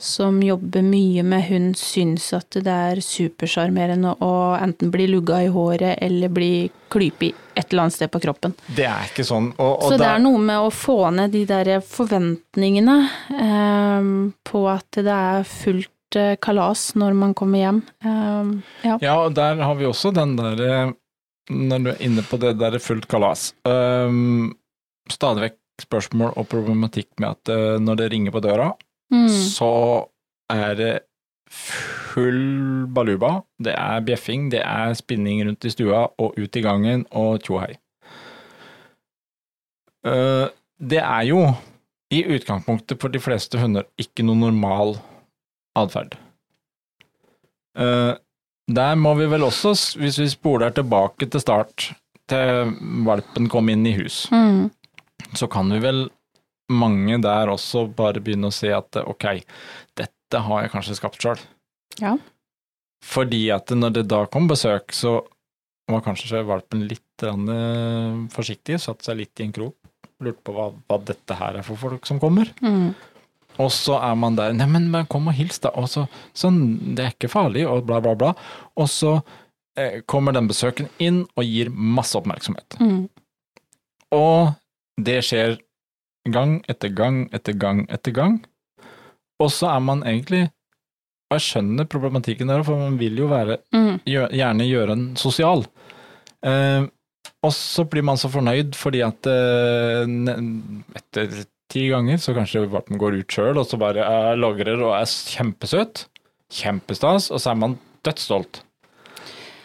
[0.02, 5.52] som jobber mye med hund, syns at det er supersjarmerende å enten bli lugga i
[5.54, 6.54] håret eller bli
[6.94, 8.56] klype i et eller annet sted på kroppen.
[8.76, 9.52] det er ikke sånn.
[9.58, 12.98] Og, og Så det er noe med å få ned de der forventningene
[13.38, 14.10] eh,
[14.50, 17.84] på at det er fullt eh, kalas når man kommer hjem.
[18.02, 18.52] Eh,
[18.90, 18.98] ja.
[18.98, 20.94] Ja, og der har vi også den derre
[21.52, 23.52] Når du er inne på det der fullt kalas.
[23.68, 24.54] Um,
[25.12, 28.70] Stadig vekk spørsmål og problematikk med at eh, når det ringer på døra,
[29.13, 29.28] Mm.
[29.30, 29.71] så
[30.52, 30.93] er det
[31.54, 33.43] full baluba.
[33.62, 37.76] Det er bjeffing, det er spinning rundt i stua og ut i gangen og tjohei.
[40.04, 40.49] hei.
[40.84, 41.43] det er jo
[42.12, 44.97] i utgangspunktet for de fleste hunder ikke noe normal
[45.80, 46.17] atferd.
[47.78, 48.13] Eh,
[48.73, 51.89] der må vi vel også, hvis vi spoler tilbake til start,
[52.30, 52.73] til
[53.08, 54.71] valpen kom inn i hus, Mm.
[55.36, 56.10] så kan vi vel
[56.76, 59.28] mange der også bare begynne å se at eh, ok,
[60.00, 61.42] dette har jeg kanskje skapt sjøl.
[62.02, 62.16] Ja.
[63.04, 65.20] Fordi at når det da kom besøk, så
[65.92, 69.76] var kanskje valpen litt eh, forsiktig, satte seg litt i en krok,
[70.24, 72.50] lurte på hva, hva dette her er for folk som kommer.
[72.64, 72.94] Mm.
[73.62, 75.74] Og så er man der, nei, men men kom og hils, da.
[75.78, 76.08] Og så,
[76.38, 76.62] sånn,
[76.98, 78.32] det er ikke farlig, og bla, bla, bla.
[78.80, 79.18] Og så
[79.78, 82.80] eh, kommer den besøken inn og gir masse oppmerksomhet.
[82.82, 83.06] Mm.
[84.18, 84.54] Og
[85.04, 85.60] det skjer
[86.32, 88.38] gang etter gang etter gang etter gang.
[89.42, 90.50] Og så er man egentlig
[91.32, 93.96] Og jeg skjønner problematikken der, for man vil jo være, Mm.
[94.06, 95.64] gjør, gjerne gjøre en sosial.
[96.46, 96.86] Eh,
[97.42, 100.06] og så blir man så fornøyd fordi at eh,
[101.00, 104.94] etter ti ganger så kanskje valpen går ut sjøl og så bare er logrer og
[104.94, 106.06] er kjempesøt.
[106.54, 108.62] Kjempestas, og så er man dødsstolt.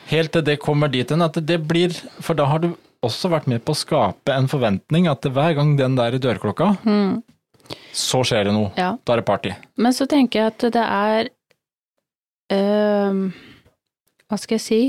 [0.08, 1.92] Helt til det kommer dit hen at det blir
[2.24, 2.70] For da har du
[3.04, 7.22] også vært med på å skape en forventning at hver gang den der dørklokka, Mm.
[7.92, 8.72] så skjer det noe.
[8.76, 8.96] Ja.
[9.04, 9.52] Da er det party.
[9.76, 11.28] Men så tenker jeg at det er
[12.52, 13.20] øh,
[14.28, 14.80] Hva skal jeg si?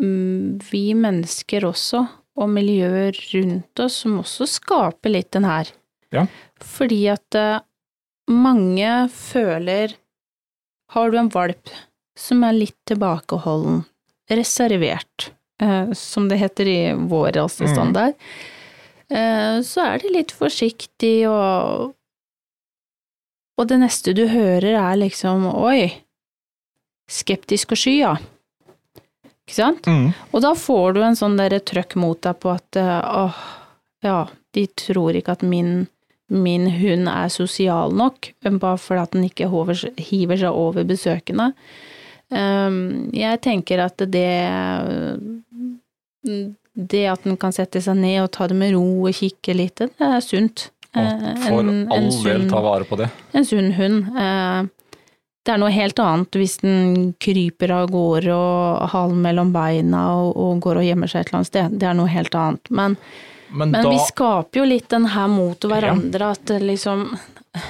[0.00, 2.06] Mm, Vi mennesker også,
[2.40, 5.68] og miljøer rundt oss, som også skaper litt den her
[6.12, 6.26] Ja.
[6.60, 7.60] Fordi at eh,
[8.30, 9.94] mange føler
[10.94, 11.70] Har du en valp
[12.18, 13.84] som er litt tilbakeholden,
[14.28, 15.30] reservert,
[15.92, 19.62] som det heter i vår rasestand mm.
[19.66, 21.90] så er det litt forsiktig og
[23.60, 25.90] Og det neste du hører er liksom oi,
[27.10, 28.14] skeptisk og sky, ja.
[29.50, 29.88] Ikke sant?
[29.90, 30.12] Mm.
[30.30, 33.40] Og da får du en sånn derre trøkk mot deg på at eh, åh,
[34.06, 34.20] ja,
[34.54, 35.88] de tror ikke at min,
[36.30, 41.50] min hund er sosial nok, bare fordi at den ikke hiver seg over besøkende.
[42.30, 44.30] Um, jeg tenker at det
[46.24, 49.76] Det at den kan sette seg ned og ta det med ro og kikke litt,
[49.76, 50.70] det er sunt.
[50.94, 53.10] Og Eh, for en- en sunn, del ta vare på det.
[53.34, 54.16] en sunn hund.
[54.18, 54.66] Eh,
[55.42, 60.36] Det er noe helt annet hvis den kryper av gårde og halen mellom beina og,
[60.36, 61.78] og går og gjemmer seg et eller annet sted.
[61.78, 62.70] Det er noe helt annet.
[62.70, 62.96] Men,
[63.50, 67.18] Men, men da vi skaper jo litt den her mot hverandre, at det liksom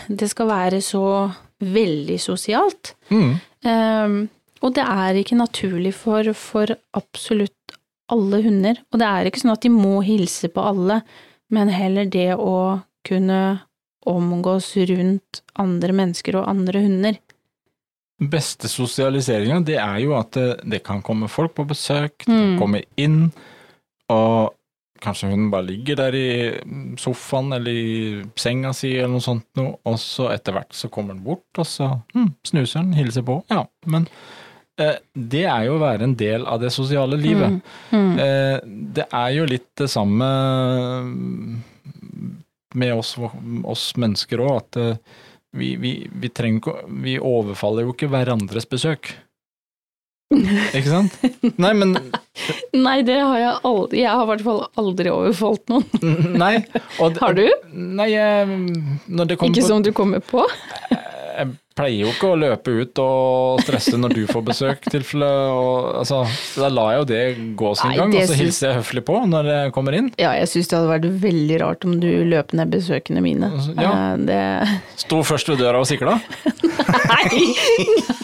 [0.09, 1.33] Det skal være så
[1.63, 2.95] veldig sosialt.
[3.11, 4.29] mm, Um,
[4.63, 7.53] og det er ikke naturlig for, for absolutt
[8.13, 8.79] alle hunder.
[8.93, 11.01] Og det er ikke sånn at de må hilse på alle,
[11.51, 13.41] men heller det å kunne
[14.09, 17.19] omgås rundt andre mennesker og andre hunder.
[18.21, 22.41] beste sosialiseringa, det er jo at det, det kan komme folk på besøk, de Mm.
[22.51, 23.33] kan komme inn,
[24.13, 24.53] og
[25.01, 29.79] kanskje hun bare ligger der i sofaen eller i senga si eller noe sånt noe,
[29.89, 33.39] og så etter hvert så kommer den bort, og så hm, snuser den, hilser på.
[33.49, 34.11] Ja, men eh,
[35.13, 37.59] det er jo å være en del av det sosiale livet.
[37.91, 37.97] Mm.
[37.97, 38.13] Mm.
[38.25, 38.59] Eh,
[38.97, 40.29] det er jo litt det samme
[42.75, 43.17] med oss,
[43.65, 45.19] oss mennesker òg, at eh,
[45.57, 49.11] vi, vi, vi trenger ikke Vi overfaller jo ikke hverandres besøk.
[50.31, 51.17] Ikke sant?
[51.63, 51.97] Nei, men
[52.71, 56.37] Nei, det har jeg aldri Jeg har i hvert fall aldri overfalt noen.
[56.39, 56.53] Nei.
[57.03, 57.43] Og, Har du?
[57.75, 58.61] Nei, jeg,
[59.11, 60.47] det Ikke på som du kommer på?
[61.41, 65.29] Jeg pleier jo ikke å løpe ut og stresse når du får besøk, tilfelle.
[66.03, 66.19] Altså,
[66.61, 67.21] da lar jeg jo det
[67.57, 70.11] gå sin Nei, gang, og så syns- hilser jeg høflig på når jeg kommer inn.
[70.21, 73.49] Ja, jeg syns det hadde vært veldig rart om du løp ned besøkene mine.
[73.81, 73.93] Ja.
[74.13, 74.43] Eh, Det
[75.07, 76.19] Sto først ved døra og sikla.
[77.09, 77.55] Nei!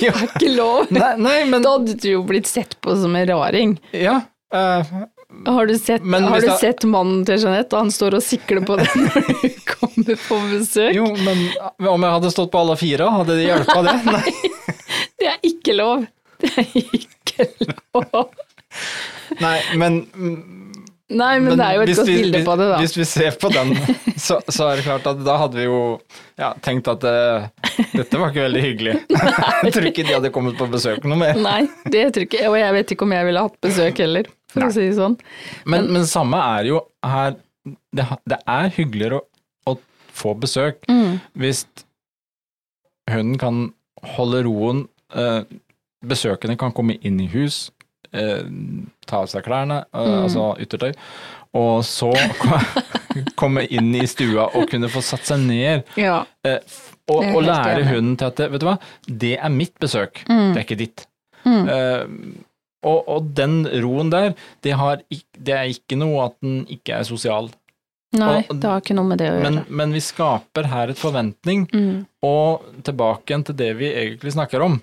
[0.00, 0.86] Det var ikke lov!
[0.94, 3.74] Nei, nei, men Da hadde du jo blitt sett på som en raring.
[3.92, 4.20] Ja.
[4.54, 4.92] eh,
[5.46, 8.60] Har du sett, Men har du sett mannen til Jeanette, og han står og sikler
[8.68, 10.92] på deg når du kommer på besøk?
[10.98, 11.46] jo, men
[11.88, 13.96] om jeg hadde stått på alle fire, hadde det hjelpa det?
[14.10, 14.24] Nei.
[15.20, 16.06] Det er ikke lov!
[16.40, 17.48] Det er ikke
[17.96, 18.30] lov!
[19.40, 20.02] nei, men
[21.10, 22.76] Nei, men, det er jo et godt vi- bilde på det, da.
[22.78, 23.72] Hvis vi ser på den,
[24.14, 25.80] så, så er det klart at da hadde vi jo
[26.38, 27.48] ja, tenkt at eh,
[27.96, 28.92] dette var ikke veldig hyggelig.
[29.66, 31.34] Jeg tror ikke de hadde kommet på besøk noe mer.
[31.42, 34.30] Nei, det tror ikke jeg, og jeg vet ikke om jeg ville hatt besøk heller,
[34.50, 35.16] for å si det sånn.
[35.66, 37.36] Men, men samme er jo her
[37.92, 39.24] Det, det er hyggeligere å,
[39.68, 39.74] å
[40.16, 41.18] få besøk Mm.
[41.36, 41.66] hvis
[43.10, 43.58] hunden kan
[44.16, 44.84] holde roen,
[45.14, 45.42] eh,
[46.06, 47.70] besøkende kan komme inn i hus,
[48.12, 48.42] eh,
[49.06, 50.22] ta av seg klærne, eh, Mm.
[50.24, 50.94] altså yttertøy,
[51.54, 52.10] og så
[53.40, 55.84] komme inn i stua og kunne få satt seg ned.
[56.00, 56.24] Ja.
[56.44, 56.58] eh,
[57.10, 60.54] og, og lære hunden til at det, vet du hva, det er mitt besøk, Mm.
[60.54, 61.06] det er ikke ditt.
[61.44, 61.68] Mm.
[62.86, 65.02] Og, og den roen der, det, har,
[65.36, 67.50] det er ikke noe at den ikke er sosial.
[68.16, 69.50] Nei, og- det har ikke noe med det å gjøre.
[69.50, 71.98] Men, men vi skaper her et forventning, mm.
[72.26, 74.80] og tilbake igjen til det vi egentlig snakker om.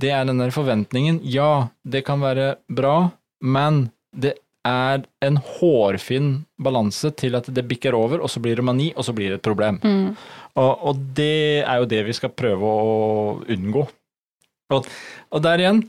[0.00, 1.18] Det er den der forventningen.
[1.28, 3.10] Ja, det kan være bra,
[3.44, 6.30] men det er en hårfin
[6.62, 9.40] balanse til at det bikker over, og så blir det mani, og så blir det
[9.40, 9.80] et problem.
[9.82, 10.14] Mm.
[10.62, 13.84] Og, og det er jo det vi skal prøve å unngå.
[14.72, 14.88] Og,
[15.34, 15.82] og der igjen,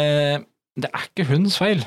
[0.00, 0.40] eh,
[0.76, 1.84] det er ikke hundens feil.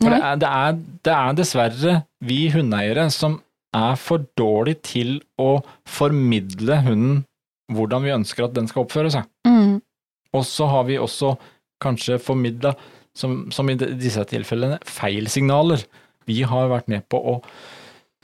[0.00, 3.40] For det er, det, er, det er dessverre vi hundeeiere som
[3.76, 7.18] er for dårlige til å formidle hunden
[7.70, 9.28] hvordan vi ønsker at den skal oppføre seg.
[9.46, 9.76] Mm.
[10.34, 11.34] Og så har vi også
[11.82, 12.72] kanskje formidla,
[13.16, 15.84] som, som i disse tilfellene, feil signaler.
[16.26, 17.36] Vi har vært med på å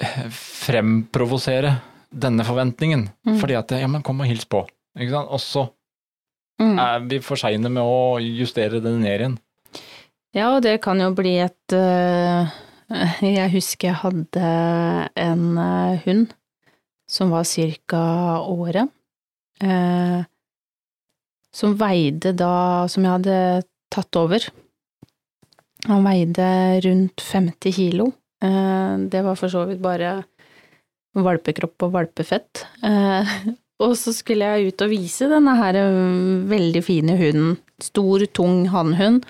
[0.03, 1.77] eh, fremprovosere
[2.11, 3.07] denne forventningen.
[3.27, 3.39] Mm.
[3.43, 4.65] Fordi at ja, men kom og hils på.
[4.99, 5.33] Ikke sant?
[5.35, 5.67] Og så
[6.57, 6.79] Mm.
[6.81, 9.35] er vi for seine med å justere det ned igjen.
[10.37, 12.57] Ja, og det kan jo bli et øh,
[13.25, 14.49] Jeg husker jeg hadde
[15.17, 16.27] en øh, hund
[17.09, 17.99] som var cirka
[18.43, 18.91] året,
[19.63, 20.25] eh,
[21.55, 23.39] som veide da Som jeg hadde
[23.95, 24.43] tatt over.
[25.87, 26.49] Han veide
[26.83, 28.11] rundt 50 kilo.
[28.43, 30.19] Eh, det var for så vidt bare
[31.15, 32.67] valpekropp og valpefett.
[32.85, 33.37] Eh,
[33.87, 35.79] og så skulle jeg ut og vise denne her
[36.51, 37.57] veldig fine hunden.
[37.81, 39.23] Stor, tung hannhund.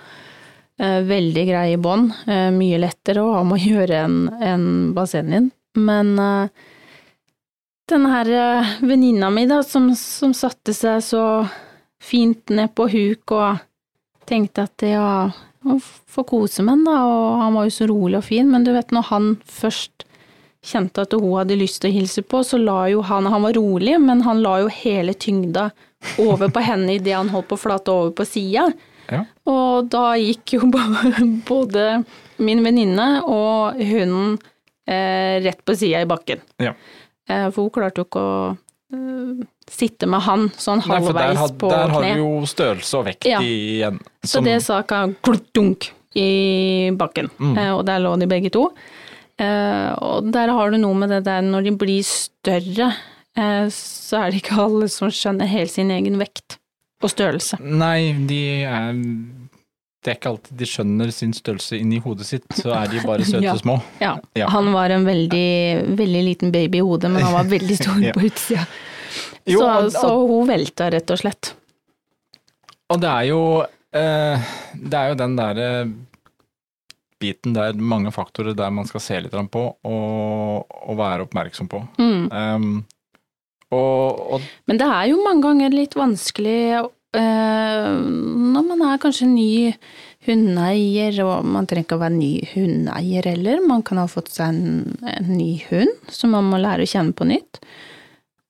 [0.78, 2.12] Eh, veldig grei i bånd.
[2.28, 4.66] Eh, mye lettere å ha med å gjøre enn en
[4.96, 5.50] basenjen.
[5.76, 6.48] Men denne
[7.86, 8.28] den her
[8.80, 11.22] venninna mi, da, som, som, satte seg så
[12.02, 13.60] fint ned på huk og
[14.26, 15.28] tenkte at ja,
[16.10, 18.72] få kose med han, da, og han var jo så rolig og fin, men du
[18.74, 20.06] vet, når han først
[20.66, 23.54] kjente at hun hadde lyst til å hilse på, så la jo han Han var
[23.54, 25.70] rolig, men han la jo hele tyngda
[26.22, 28.70] over på henne idet han holdt på å over på sida.
[29.12, 29.22] Ja.
[29.50, 30.68] Og da gikk jo
[31.52, 31.88] både
[32.42, 34.36] min venninne og hunden
[34.88, 36.42] eh, rett på sida i bakken.
[36.62, 36.74] Ja.
[37.28, 41.70] Eh, for hun klarte jo ikke å eh, sitte med han sånn halvveis Nei, på
[41.70, 41.76] kne.
[41.76, 43.40] Der har du jo størrelse og vekt ja.
[43.42, 44.00] igjen.
[44.22, 44.30] Som...
[44.38, 47.56] Så det sa klunk i bakken, mm.
[47.60, 48.70] eh, og der lå de begge to.
[49.36, 52.92] Eh, og der har du noe med det der når de blir større,
[53.36, 56.58] eh, så er det ikke alle som skjønner helt sin egen vekt
[57.02, 57.58] og størrelse.
[57.60, 58.94] Nei, de er
[60.06, 63.24] det er ikke alltid de skjønner sin størrelse inni hodet sitt, så er de bare
[63.26, 63.56] søte ja.
[63.58, 63.80] små.
[63.98, 64.12] Ja.
[64.38, 64.46] ja.
[64.54, 65.48] Han var en veldig,
[65.98, 68.14] veldig liten baby i hodet, men han var veldig stor ja.
[68.14, 68.66] på utsida.
[69.46, 71.52] Jo, så, og, så, hun velta, rett og slett.
[72.94, 75.70] Og det er jo eh, Det er jo den derre
[77.18, 81.80] biten der mange faktorer der man skal se litt på og, og være oppmerksom på.
[81.98, 82.26] Mm.
[82.30, 82.68] Um,
[83.76, 87.88] og, og, Men det er jo mange ganger litt vanskelig øh,
[88.56, 89.52] når man er kanskje ny
[90.26, 94.54] hundeeier, og man trenger ikke å være ny hundeeier heller, man kan ha fått seg
[94.54, 97.60] en, en, ny hund som man må lære å kjenne på nytt.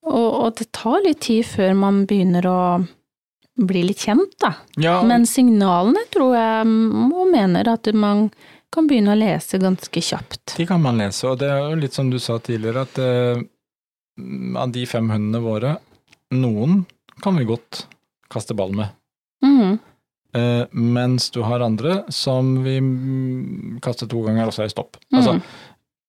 [0.06, 2.60] Og, og det tar litt tid før man begynner å
[3.56, 4.52] bli litt kjent, da.
[4.80, 5.00] Ja.
[5.06, 6.76] Men signalene tror jeg
[7.08, 8.28] og mener at man
[8.72, 10.56] kan begynne å lese ganske kjapt.
[10.58, 13.44] De kan man lese, og det er jo litt som du sa tidligere, at uh,
[14.56, 15.76] av de fem hundene våre,
[16.34, 16.84] noen
[17.22, 17.86] kan vi godt
[18.32, 18.92] kaste ball med.
[19.44, 19.78] Mm.
[20.36, 22.76] Uh, mens du har andre som vi
[23.84, 24.98] kaster to ganger, og så er det stopp.
[25.08, 25.18] Mm.
[25.20, 25.38] Altså,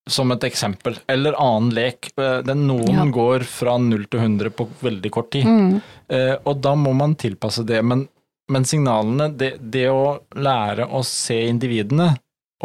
[0.08, 0.98] som et eksempel.
[1.12, 2.12] Eller annen lek.
[2.20, 3.08] Uh, den noen ja.
[3.14, 5.48] går fra 0 til 100 på veldig kort tid.
[5.48, 5.80] Mm.
[6.12, 7.82] Uh, og da må man tilpasse det.
[7.86, 8.08] Men,
[8.52, 12.14] men signalene, det, det, å lære å se individene,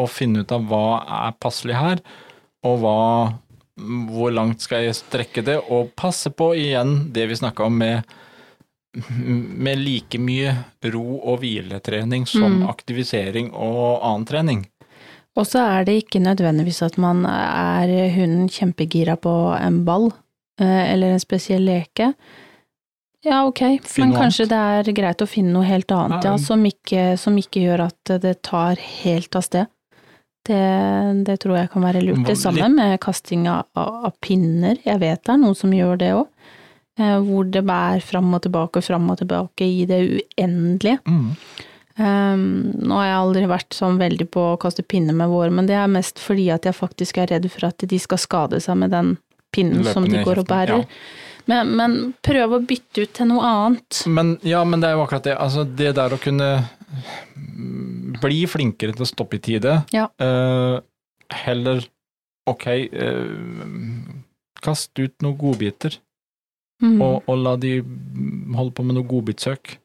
[0.01, 0.87] og finne ut av hva
[1.27, 1.99] er passelig her,
[2.65, 2.99] og hva,
[3.81, 8.13] hvor langt skal jeg strekke det, og passe på igjen det vi snakka om med,
[9.09, 10.55] med like mye
[10.93, 12.69] ro- og hviletrening som mm.
[12.69, 14.67] aktivisering og annen trening.
[15.33, 20.11] Og så er det ikke nødvendigvis at man er hunden kjempegira på en ball
[20.61, 22.13] eh, eller en spesiell leke.
[23.25, 23.63] Ja, ok,
[24.03, 27.63] men kanskje det er greit å finne noe helt annet, ja, som ikke, som ikke
[27.63, 29.71] gjør at det tar helt av sted.
[30.43, 30.63] Det,
[31.27, 32.25] det, tror jeg kan være lurt.
[32.27, 34.81] Det samme med kasting av, av, pinner.
[34.83, 36.27] Jeg vet det er noen som gjør det òg.
[37.01, 40.99] Eh, hvor det bærer fram og tilbake og fram og tilbake i det uendelige.
[41.07, 41.29] Mm.
[41.93, 42.45] Um,
[42.81, 45.77] nå har jeg aldri vært sånn veldig på å kaste pinner med våre, men det
[45.77, 48.95] er mest fordi at jeg faktisk er redd for at de skal skade seg med
[48.95, 49.11] den
[49.53, 50.87] pinnen som de går og bærer.
[50.87, 51.21] Ja.
[51.51, 54.05] Men, men prøv å bytte ut til noe annet.
[54.07, 55.37] Men, ja, men det er jo akkurat det.
[55.37, 56.49] Altså, det der å kunne
[58.23, 59.81] bli flinkere til å stoppe i tide.
[59.95, 60.09] Ja.
[60.21, 60.81] Uh,
[61.45, 61.83] heller
[62.51, 64.17] ok, uh,
[64.63, 65.99] kast ut noen godbiter,
[66.83, 66.99] mm.
[66.99, 67.79] og, og, la de
[68.57, 69.79] holde på med noe godbitsøk.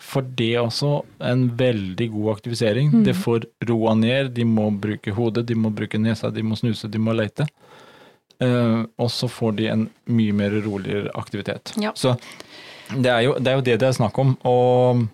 [0.00, 2.88] For det er også en veldig god aktivisering.
[2.94, 3.02] Mm.
[3.04, 6.88] Det får roa ned, de må bruke hodet, de må bruke nesa, de må snuse,
[6.88, 7.44] de må leite.
[8.40, 11.74] Uh, og så får de en mye mer roligere aktivitet.
[11.76, 11.92] Ja.
[11.92, 12.16] Så
[12.96, 14.32] det er, jo, det er, jo, det det er snakk om.
[14.48, 15.04] Og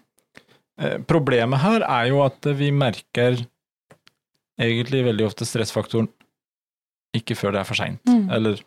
[1.09, 3.39] problemet her er jo at vi merker
[4.61, 6.09] egentlig veldig ofte stressfaktoren
[7.16, 8.03] ikke før det er for seint.
[8.09, 8.27] Mm.
[8.37, 8.61] Eller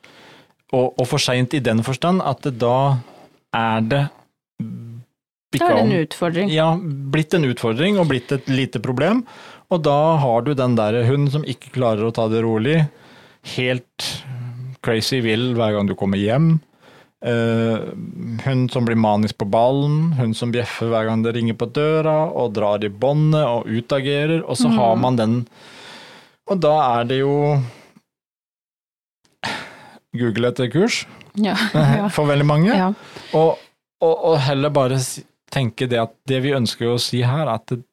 [0.73, 2.99] og, og for seint i den forstand at da
[3.57, 4.03] er det
[5.57, 6.51] Da er det en utfordring.
[6.53, 9.23] Ja, blitt en utfordring og blitt et lite problem.
[9.73, 12.83] Og da har du den der hunden som ikke klarer å ta det rolig,
[13.55, 14.09] helt
[14.85, 16.59] crazy vill hver gang du kommer hjem.
[17.19, 17.91] Uh,
[18.45, 22.29] hun som blir manisk på ballen, hun som bjeffer hver gang det ringer på døra,
[22.31, 24.77] og drar i båndet og utagerer, og så mm.
[24.79, 25.35] har man den
[26.49, 27.33] Og da er det jo
[30.15, 31.03] Google etter kurs
[31.37, 32.07] ja, ja.
[32.09, 32.71] for veldig mange.
[32.71, 32.93] Ja.
[33.37, 33.59] Og,
[34.01, 34.97] og, og, heller bare
[35.51, 37.83] tenke det at det vi ønsker å si her, er at det,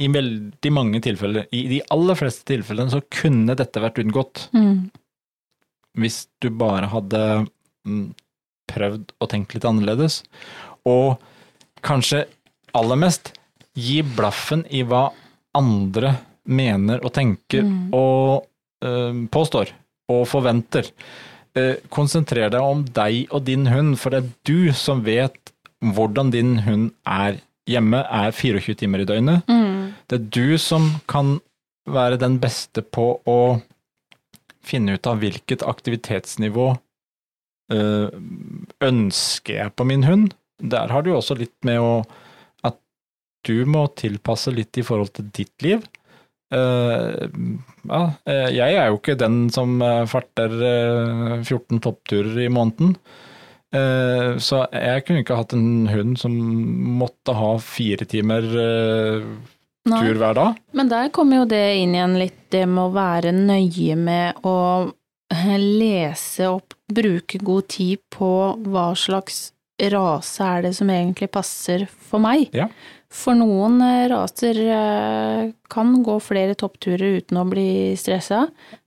[0.00, 4.46] i veldig mange tilfeller, i de aller fleste tilfellene, så kunne dette vært unngått.
[4.56, 4.86] Mm.
[6.00, 7.20] Hvis du bare hadde
[8.70, 10.22] prøvd å tenke litt annerledes.
[10.88, 11.20] Og
[11.84, 12.24] kanskje
[12.74, 13.32] aller mest
[13.74, 15.08] gi blaffen i hva
[15.54, 17.94] andre mener og tenker mm.
[17.96, 18.44] og
[18.84, 19.72] øh, påstår
[20.12, 20.90] og forventer.
[21.56, 25.52] Eh, konsentrer deg om deg og din hund, for det er du som vet
[25.84, 29.48] hvordan din hund er hjemme, er 24 timer i døgnet.
[29.48, 29.94] Mm.
[30.10, 31.38] Det er du som kan
[31.88, 33.38] være den beste på å
[34.64, 36.72] finne ut av hvilket aktivitetsnivå
[38.84, 40.32] ønsker jeg på min hund.
[40.62, 41.92] Der har du jo også litt med å
[42.64, 42.78] at
[43.44, 45.84] du må tilpasse litt i forhold til ditt liv.
[46.54, 47.26] Uh,
[47.88, 52.94] ja, eh, jeg er jo ikke den som eh, farter eh, 14 toppturer i måneden.
[53.74, 56.34] Uh, Så jeg kunne ikke hatt en hund som
[57.00, 59.24] måtte ha fire timer uh,
[59.88, 60.60] tur hver dag.
[60.78, 64.54] Men der kommer jo det inn igjen litt, det med å være nøye med å
[65.58, 68.30] lese opp, bruke god tid på
[68.68, 69.50] hva slags
[69.90, 72.48] rase er det som egentlig passer for meg.
[72.54, 72.68] Ja.
[73.14, 78.44] For noen eh, raser eh, kan gå flere toppturer uten å bli stressa,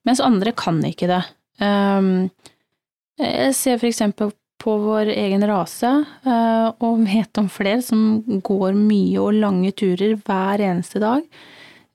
[0.08, 1.24] mens andre kan ikke det.
[1.64, 2.30] Um,
[3.18, 5.90] Jeg ser for eksempel på vår egen rase,
[6.28, 11.24] eh, og vet om flere som går mye og lange turer hver eneste dag,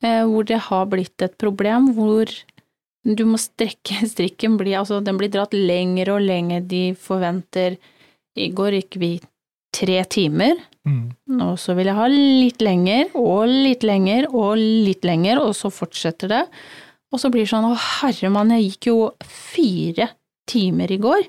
[0.03, 2.27] hvor det har blitt et problem hvor
[3.03, 7.79] du må strekke strikken, bli, altså den blir dratt lenger og lenger, de forventer
[8.39, 9.13] I går gikk vi
[9.73, 10.59] tre timer,
[11.41, 15.71] og så vil jeg ha litt lenger, og litt lenger, og litt lenger, og så
[15.73, 16.41] fortsetter det.
[17.13, 20.11] Og så blir det sånn, å herremann, jeg gikk jo fire
[20.49, 21.25] timer i går.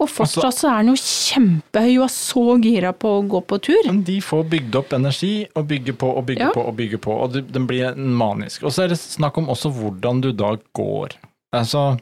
[0.00, 3.58] Og fortsatt så er han jo kjempehøy og er så gira på å gå på
[3.66, 3.82] tur.
[3.86, 6.52] Men de får bygd opp energi og bygge på og bygge Ja.
[6.56, 8.64] på og bygge på, og den blir manisk.
[8.64, 11.18] Og så er det snakk om også hvordan du da går.
[11.52, 11.98] Altså,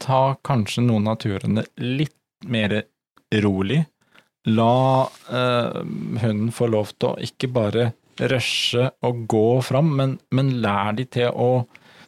[0.00, 2.82] ta kanskje noen av turene litt mer
[3.44, 3.82] rolig.
[4.48, 5.80] La eh,
[6.22, 7.90] hunden få lov til å ikke bare
[8.20, 11.64] rushe og gå fram, men, men lær de til å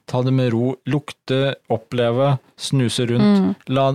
[0.07, 3.43] ta det med ro, lukte, oppleve, snuse rundt.
[3.43, 3.55] Mm.
[3.75, 3.87] La,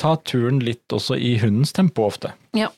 [0.00, 2.32] ta turen litt også i hundens tempo ofte.
[2.56, 2.70] Ja.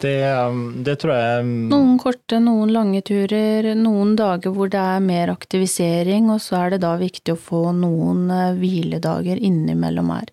[0.00, 4.80] Det, um, det tror jeg um, Noen korte, noen lange turer, noen dager hvor det
[4.80, 10.08] er mer aktivisering, og så er det da viktig å få noen eh, hviledager innimellom
[10.14, 10.32] her.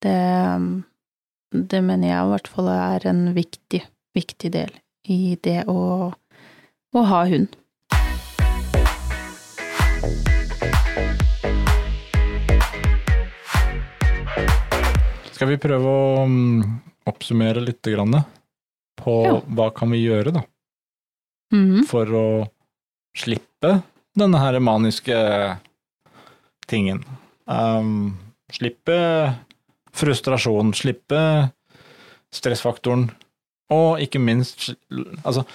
[0.00, 0.16] Det,
[0.56, 0.70] um,
[1.52, 3.82] det mener jeg i hvert fall er en viktig,
[4.16, 4.72] viktig del
[5.04, 7.52] i det å, å ha hund.
[15.32, 17.82] Skal vi prøve å um, oppsummere litt
[18.98, 19.40] på Ja.
[19.54, 20.42] hva kan vi gjøre da,
[21.52, 21.84] Mhm.
[21.86, 22.48] for å
[23.16, 23.82] slippe
[24.16, 25.58] denne her maniske
[26.66, 27.04] tingen?
[27.46, 28.18] Um,
[28.52, 29.36] slippe
[29.92, 31.52] frustrasjon, slippe
[32.34, 33.10] stressfaktoren,
[33.70, 34.70] og ikke minst
[35.24, 35.46] altså,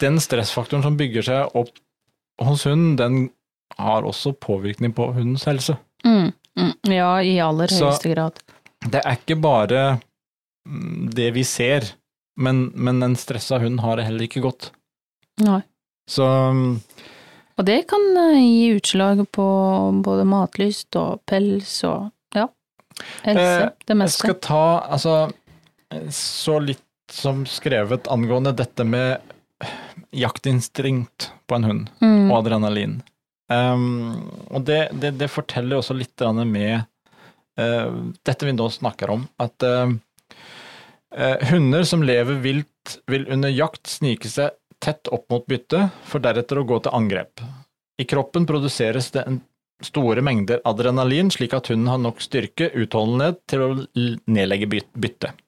[0.00, 1.70] den stressfaktoren som bygger seg opp
[2.40, 3.30] hos hunden, den
[3.78, 5.76] har også påvirkning på hundens helse.
[6.04, 6.32] Mm, mm,
[6.90, 8.38] ja, i aller Så- høyeste grad.
[8.90, 9.80] Det er ikke bare
[10.68, 11.90] mm, det vi ser,
[12.40, 14.70] men, men en stressa hund har det heller ikke godt.
[15.44, 15.60] Nei.
[16.08, 16.80] Så mm,
[17.60, 19.44] Og det kan eh, gi utslag på
[20.02, 22.46] både matlyst og pels og ja,
[23.26, 25.18] helse, Eh, det jeg skal ta altså
[26.14, 29.18] så litt som skrevet angående dette med
[30.14, 32.30] jaktinstinkt på en hund Mm.
[32.30, 33.02] og adrenalin.
[33.50, 36.84] Um, og det, det, det forteller også litt med
[37.58, 37.90] uh,
[38.22, 39.90] dette vi nå snakker om, at uh,
[41.18, 46.22] uh, hunder som lever vilt, vil under jakt snike seg tett opp mot byttet, for
[46.22, 47.42] deretter å gå til angrep.
[48.00, 49.26] I kroppen produseres det
[49.84, 53.70] store mengder adrenalin, slik at hunden har nok styrke, utholdenhet, til å
[54.30, 55.39] nedlegge byt- byttet.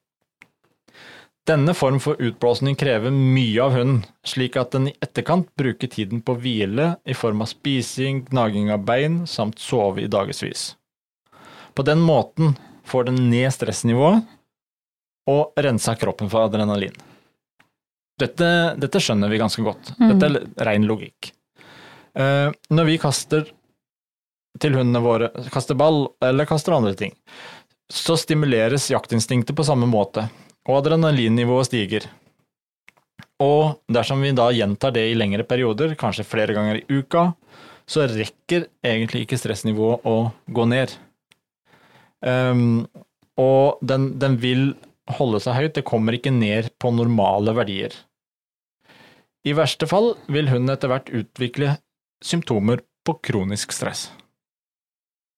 [1.43, 6.21] Denne form for utblåsning krever mye av hunden, slik at den i etterkant bruker tiden
[6.23, 10.77] på hvile i form av spising, gnaging av bein samt sove i dagevis.
[11.75, 12.55] På den måten
[12.87, 14.23] får den ned stressnivået
[15.27, 16.95] og rensa kroppen for adrenalin.
[18.19, 18.47] Dette,
[18.79, 19.91] dette skjønner vi ganske godt.
[19.97, 20.07] Mm.
[20.13, 21.33] Dette er ren logikk.
[22.15, 23.49] Eh, når vi kaster
[24.63, 27.11] til hundene våre, kaster ball eller kaster andre ting,
[27.91, 30.27] så stimuleres jaktinstinktet på samme måte,
[30.67, 32.07] og adrenalinnivået stiger.
[33.43, 37.31] Og dersom vi da gjentar det i lengre perioder, kanskje flere ganger i uka,
[37.89, 40.93] så rekker egentlig ikke stressnivået å gå ned.
[42.23, 42.85] Um,
[43.39, 44.71] og den, den vil
[45.17, 47.95] holde seg høyt, det kommer ikke ned på normale verdier.
[49.43, 51.75] I verste fall vil hunden etter hvert utvikle
[52.23, 54.07] symptomer på kronisk stress.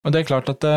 [0.05, 0.75] Og det er klart at det,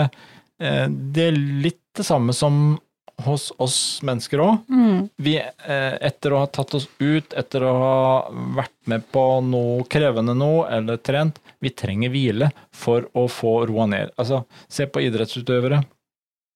[0.65, 2.79] eh, det er litt det samme som
[3.27, 4.61] hos oss mennesker òg.
[4.71, 5.09] Mm.
[5.19, 9.83] Vi, eh, etter å ha tatt oss ut, etter å ha vært med på noe
[9.91, 14.13] krevende noe, eller trent, vi trenger hvile for å få roa ned.
[14.19, 15.83] Altså, se på idrettsutøvere.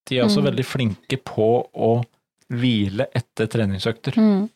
[0.06, 0.48] De er også Mm.
[0.50, 2.04] veldig flinke på å
[2.50, 4.14] hvile etter treningsøkter.
[4.16, 4.48] Mm.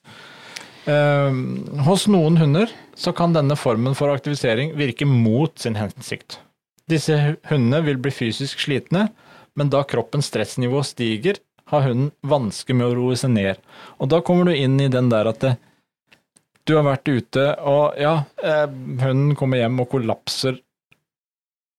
[0.87, 6.39] Eh, hos noen hunder så kan denne formen for aktivisering virke mot sin hensikt.
[6.89, 9.09] Disse hundene vil bli fysisk slitne,
[9.57, 11.41] men da kroppens stressnivå stiger,
[11.71, 13.63] har hunden vansker med å roe seg ned.
[13.99, 15.57] Og da kommer du inn i den der at det,
[16.67, 18.67] du har vært ute, og ja, eh,
[19.03, 20.59] hunden kommer hjem og kollapser,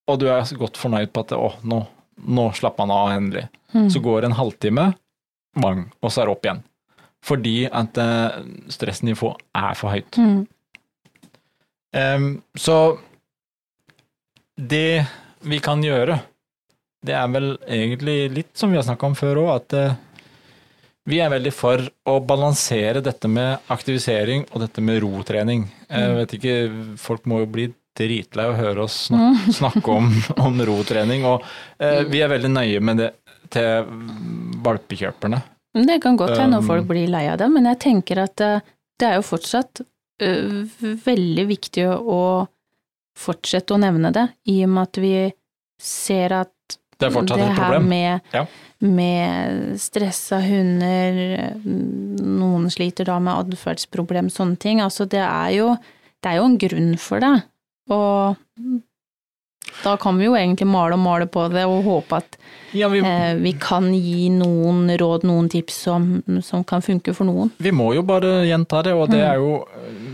[0.07, 1.81] og du er godt fornøyd på at å, nå,
[2.23, 3.47] nå slapper han av endelig.
[3.73, 3.89] Mm.
[3.91, 4.85] Så går det en halvtime,
[5.59, 6.63] bang, og så er det opp igjen.
[7.27, 8.37] Fordi at eh,
[8.71, 10.19] stressnivået er for høyt.
[10.21, 10.39] Mm.
[11.97, 12.77] Em, så
[14.55, 15.03] det
[15.47, 16.19] vi kan gjøre,
[17.05, 19.95] det er vel egentlig litt som vi har snakka om før òg, at eh,
[21.07, 25.67] vi er veldig for å balansere dette med aktivisering og dette med rotrening.
[25.89, 26.15] Jeg Mm.
[26.17, 26.55] vet ikke,
[26.99, 27.67] folk må jo bli
[27.97, 30.09] dritlei av å høre oss snak snakke om,
[30.43, 31.45] om rotrening, og
[31.79, 33.11] eh, vi er veldig nøye med det
[33.49, 33.87] til
[34.65, 35.39] valpekjøperne.
[35.77, 38.59] Det kan godt hende Um, folk blir lei av det, men jeg tenker at eh,
[38.99, 39.81] det er jo fortsatt
[40.19, 42.47] veldig viktig å
[43.17, 45.11] fortsette å nevne det, i og med at vi
[45.81, 46.51] ser at
[46.99, 48.45] Det er fortsatt et her med, Ja.
[48.81, 51.21] med stressa hunder,
[51.65, 54.81] noen sliter da med atferdsproblem, sånne ting.
[54.81, 55.77] Altså det er jo,
[56.23, 57.43] det er jo en grunn for det.
[57.89, 58.35] Og
[59.83, 62.37] da kan vi jo egentlig male og male på det og håpe at
[62.73, 67.25] Ja, vi, eh, vi kan gi noen råd, noen tips som, som kan funke for
[67.29, 67.51] noen.
[67.59, 69.29] Vi må jo bare gjenta det, og det Mm.
[69.31, 69.67] er jo,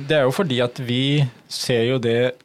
[0.07, 2.35] det er jo fordi at vi ser jo det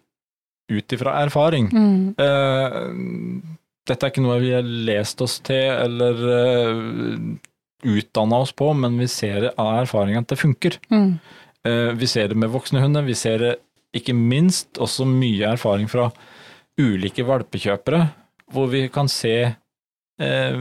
[0.70, 1.68] ut ifra erfaring.
[1.72, 2.14] Mm.
[2.18, 3.57] Eh,
[3.89, 7.22] dette er ikke noe vi har lest oss til eller uh,
[7.89, 10.78] utdanna oss på, men vi ser av erfaringen at det funker.
[10.93, 11.12] Mm.
[11.66, 13.55] Uh, vi ser det med voksne hunder, vi ser det
[13.97, 16.11] ikke minst også mye erfaring fra
[16.78, 18.03] ulike valpekjøpere,
[18.53, 20.59] hvor vi kan se uh,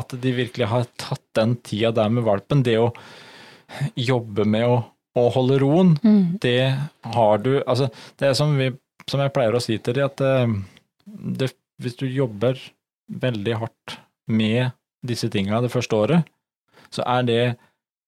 [0.00, 2.64] at de virkelig har tatt den tida der med valpen.
[2.66, 2.90] Det å
[3.98, 4.78] jobbe med å,
[5.18, 6.38] å holde roen, Mm.
[6.42, 6.74] det
[7.14, 7.88] har du Altså,
[8.20, 8.70] det er som, vi,
[9.10, 10.48] som jeg pleier å si til dem, at uh,
[11.38, 11.52] det,
[11.82, 12.58] hvis du jobber
[13.08, 13.98] veldig hardt
[14.30, 14.72] med
[15.04, 16.32] disse tinga det første året,
[16.94, 17.42] så er det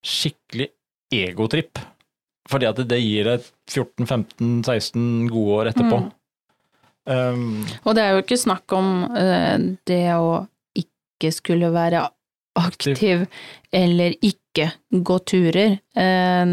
[0.06, 0.70] skikkelig
[1.12, 1.80] egotripp.
[2.46, 5.98] Fordi at det gir deg 14-15-16 gode år etterpå.
[6.04, 6.12] Mm.
[7.06, 9.56] Um, Og det er jo ikke snakk om uh,
[9.86, 10.44] det å
[10.78, 12.02] ikke skulle være
[12.56, 13.26] aktiv
[13.74, 15.78] eller ikke gå turer.
[15.94, 16.46] Uh,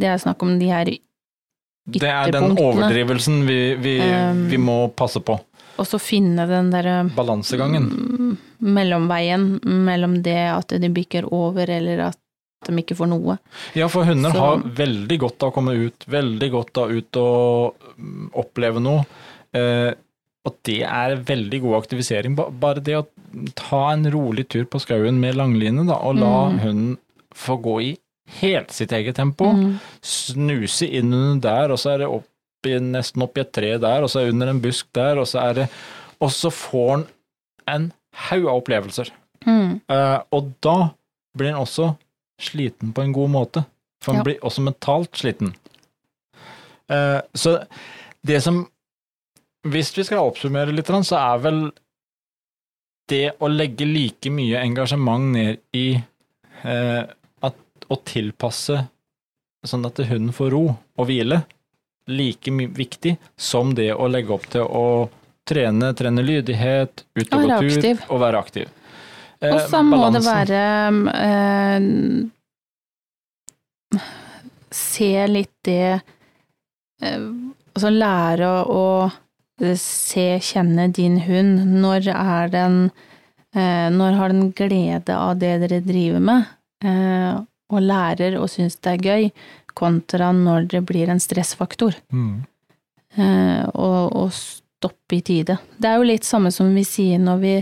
[0.00, 2.00] det er snakk om de her ytterpunktene.
[2.00, 5.38] det er den overdrivelsen vi, vi, Um, vi må passe på.
[5.78, 7.90] Og så finne den derre Balansegangen.
[7.90, 12.18] mm, mellomveien mellom det at de bikker over, eller at
[12.66, 13.36] de ikke får noe.
[13.76, 17.16] Ja, for hunder Så- har veldig godt av å komme ut, veldig godt av ut
[17.16, 19.04] og mm, oppleve noe.
[19.54, 19.92] Eh,
[20.46, 22.34] og det er veldig god aktivisering.
[22.36, 23.06] Bare det å
[23.54, 26.58] ta en rolig tur på skauen med langline, da, og la Mm.
[26.60, 26.98] hunden
[27.34, 27.96] få gå i
[28.40, 29.52] helt sitt eget tempo.
[29.52, 29.78] Mm.
[30.02, 32.24] Snuse inn under der, og så er det opp
[32.68, 35.28] i, nesten opp i et tre der, og så er under en busk der, og
[35.30, 35.68] så er det
[36.20, 37.06] Og så får han
[37.68, 37.92] en
[38.30, 39.10] haug av opplevelser.
[39.44, 39.80] Mm.
[39.92, 40.76] Uh, og da
[41.36, 41.90] blir han også
[42.40, 43.64] sliten på en god måte.
[44.00, 44.24] For han Ja.
[44.24, 45.52] blir også mentalt sliten.
[46.88, 47.66] Uh, så
[48.26, 48.66] det som
[49.66, 51.72] Hvis vi skal oppsummere litt, så er vel
[53.10, 55.96] det å legge like mye engasjement ned i
[56.64, 57.02] uh,
[57.42, 57.56] at,
[57.90, 58.78] å tilpasse
[59.66, 61.40] sånn at hunden får ro og hvile,
[62.06, 65.08] like viktig som det å legge opp til å
[65.46, 68.02] trene, trene lydighet, ut og gå tur aktiv.
[68.08, 68.68] og være aktiv.
[69.40, 70.60] Eh, Og så må det være
[71.12, 71.80] eh,
[74.72, 76.00] Se litt det
[77.02, 77.26] eh,
[77.76, 78.84] Altså lære å
[79.76, 81.60] se, kjenne din hund.
[81.80, 82.78] Når er den
[83.56, 86.48] eh, Når har den glede av det dere driver med,
[86.84, 87.36] eh,
[87.72, 89.30] og lærer og syns det er gøy,
[89.76, 91.96] kontra når det blir en stressfaktor.
[92.12, 92.44] Mm.
[93.16, 95.56] Eh, og, og stoppe i tide.
[95.76, 97.54] Det er jo litt samme som vi sier når vi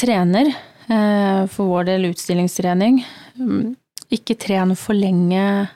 [0.00, 0.52] trener,
[0.88, 3.02] eh, for vår del utstillingstrening.
[3.40, 3.74] Mm,
[4.10, 5.68] Ikke tren for lenge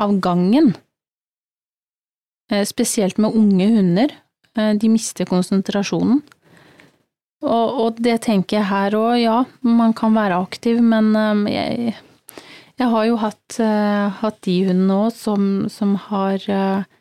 [0.00, 0.72] av gangen.
[2.50, 4.16] Eh, spesielt med unge hunder.
[4.56, 6.22] De mister konsentrasjonen.
[7.44, 11.10] Og, og det tenker jeg her òg, ja, man kan være aktiv, men
[11.52, 11.92] jeg,
[12.78, 16.92] jeg har jo hatt, eh, hatt de hundene òg som, som har kommet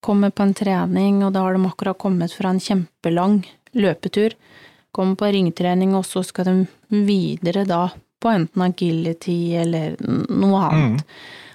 [0.00, 3.42] kommer på en trening, og da har de akkurat kommet fra en kjempelang
[3.76, 4.34] løpetur.
[4.96, 7.90] Kommer på ringtrening, og så skal de videre da
[8.20, 11.04] på enten agility eller noe annet.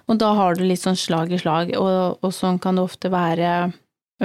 [0.05, 3.09] Og da har du litt sånn slag i slag, og, og sånn kan det ofte
[3.13, 3.74] være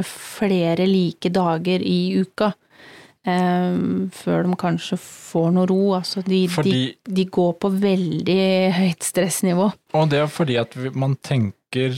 [0.06, 2.52] flere like dager i uka.
[3.26, 3.78] Eh,
[4.16, 5.80] før de kanskje får noe ro.
[5.98, 8.38] Altså de, de, Fordi, de går på veldig
[8.78, 9.70] høyt stressnivå.
[9.94, 11.96] og det er fordi at man tenker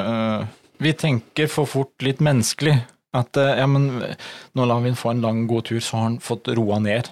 [0.00, 0.46] eh,
[0.78, 2.76] Vi tenker for fort litt menneskelig.
[3.18, 3.88] At eh, ja, men
[4.54, 7.08] nå lar vi ham få en lang, god tur, så har han fått roa ned.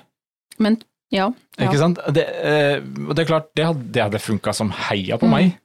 [0.62, 0.76] Men
[1.10, 1.30] ja.
[1.58, 1.66] ja.
[1.66, 1.98] Ikke sant?
[2.14, 5.34] Det, eh, det er klart, det hadde, det hadde funka som heia på Mm.
[5.34, 5.56] meg.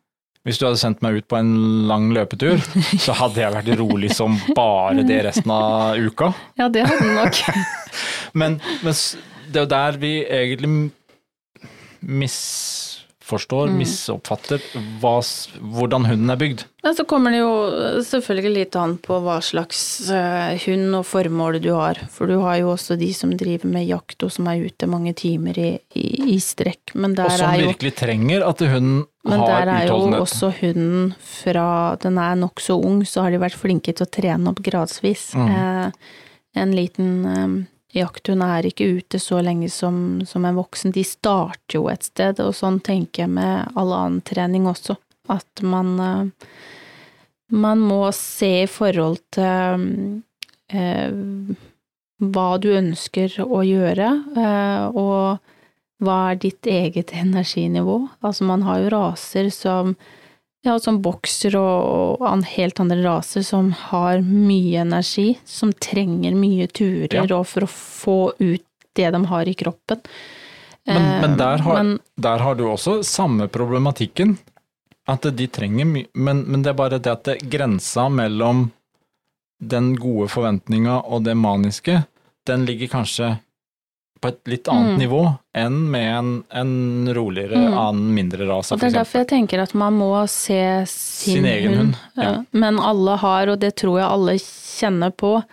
[0.48, 1.52] Hvis du hadde sendt meg ut på en
[1.90, 2.58] lang løpetur,
[3.06, 6.32] så hadde jeg vært rolig som bare det resten av uka.
[6.58, 7.42] Ja, det hadde du nok.
[8.40, 8.94] Men, men
[9.52, 10.70] det er jo der vi egentlig
[12.02, 13.78] misforstår, Mm.
[13.82, 14.64] misoppfatter
[15.02, 15.14] hva,
[15.60, 16.64] hvordan hunden er bygd.
[16.84, 17.52] Ja, så kommer det jo
[18.08, 22.00] selvfølgelig litt an på hva slags eh, hund og formål du har.
[22.12, 25.14] For du har jo også de som driver med jakt og som er ute mange
[25.14, 26.96] timer i, i, i strekk.
[26.96, 30.50] Men der Og som er jo virkelig trenger at hunden Men der er jo også
[30.62, 34.64] hunden fra den er nokså ung, så har de vært flinke til å trene opp
[34.66, 35.28] gradsvis.
[35.38, 35.52] Mm.
[35.54, 36.18] Eh,
[36.62, 37.56] en liten eh,
[38.02, 40.96] jakthund er ikke ute så lenge som, som en voksen.
[40.96, 44.98] De starter jo et sted, og sånn tenker jeg med all annen trening også.
[45.30, 46.52] At man eh,
[47.52, 50.22] man må se i forhold til
[50.72, 51.12] eh,
[52.22, 55.42] hva du ønsker å gjøre, eh, og
[56.02, 58.00] hva er ditt eget energinivå?
[58.26, 59.96] Altså, man har jo raser som
[60.66, 66.68] ja, som bokser og, og helt andre raser som har mye energi, som trenger mye
[66.70, 67.24] turer Ja.
[67.40, 70.02] og for å få ut det de har i kroppen.
[70.86, 74.38] Men, men Eh, der, har, men- der har du også samme problematikken.
[75.10, 78.68] At de trenger mye, men, men det er bare det at det, grensa mellom
[79.62, 82.04] den gode forventninga og det maniske,
[82.46, 83.32] den ligger kanskje
[84.22, 85.00] på et litt annet Mm.
[85.02, 85.22] nivå
[85.58, 87.74] enn med en, en roligere, Mm.
[87.74, 91.46] annen, mindre rase, Og det er derfor jeg tenker at man må se sin, Sin
[91.46, 92.24] egen hund, hund.
[92.24, 92.44] Ja.
[92.54, 95.44] Men alle har, og det tror jeg alle kjenner på,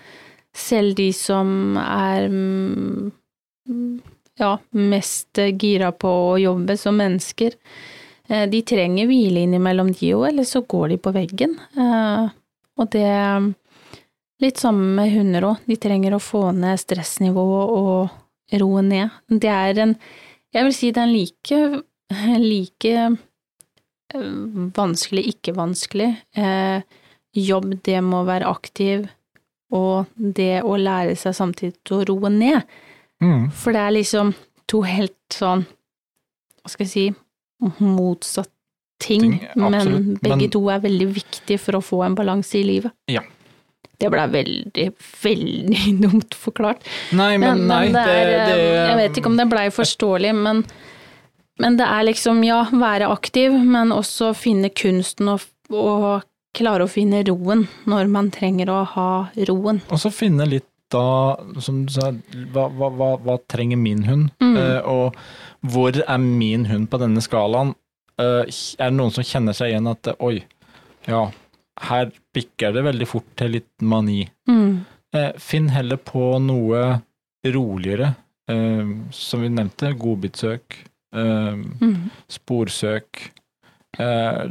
[0.54, 3.12] selv de som er mm,
[4.38, 7.52] ja, mest gira på å jobbe som mennesker,
[8.28, 11.58] eh, de trenger hvile innimellom de òg, eller så går de på veggen.
[11.76, 12.28] Eh,
[12.78, 13.54] Og det
[14.40, 18.10] Litt sammen med hunder òg, de trenger å få ned stressnivået og
[18.52, 19.10] roe ned.
[19.28, 19.96] Det er en
[20.54, 21.82] Jeg vil si det er en like
[22.40, 22.92] like
[24.14, 26.08] eh, vanskelig, ikke vanskelig.
[26.36, 26.80] Eh,
[27.36, 29.06] jobb, det må være aktiv,
[29.70, 32.62] og det å lære seg samtidig å roe ned.
[33.20, 33.50] Mm.
[33.52, 34.32] For det er liksom
[34.70, 35.66] to helt sånn,
[36.62, 37.06] hva skal jeg si,
[37.84, 38.48] motsatt
[38.98, 42.64] ting, Ting, men begge men- to er veldig viktige for å få en balanse i
[42.64, 42.92] livet.
[43.08, 43.20] Ja.
[43.98, 44.86] Det ble veldig,
[45.22, 46.86] veldig dumt forklart.
[47.18, 50.32] Nei, men, nei, det det, er, det det, Jeg vet ikke om det blei forståelig,
[50.38, 50.64] men,
[51.58, 56.26] men det er liksom, ja, være aktiv, men også finne kunsten og, og
[56.58, 59.10] klare å finne roen når man trenger å ha
[59.50, 59.82] roen.
[59.90, 62.12] Og så finne litt da, som du sa,
[62.54, 64.30] hva, hva, hva, hva trenger min hund?
[64.40, 64.54] Mm.
[64.56, 67.74] Uh, og hvor er min hund på denne skalaen?
[68.18, 70.40] Uh, er det noen som kjenner seg igjen at eh, oi,
[71.06, 71.28] ja,
[71.80, 74.28] her bikker det veldig fort til litt mani.
[74.48, 74.84] Mm.
[75.14, 77.00] Eh, finn heller på noe
[77.46, 78.14] roligere,
[78.50, 80.76] eh, som vi nevnte, godbitsøk,
[81.14, 82.10] eh, Mm.
[82.28, 83.30] sporsøk,
[83.98, 84.44] eh,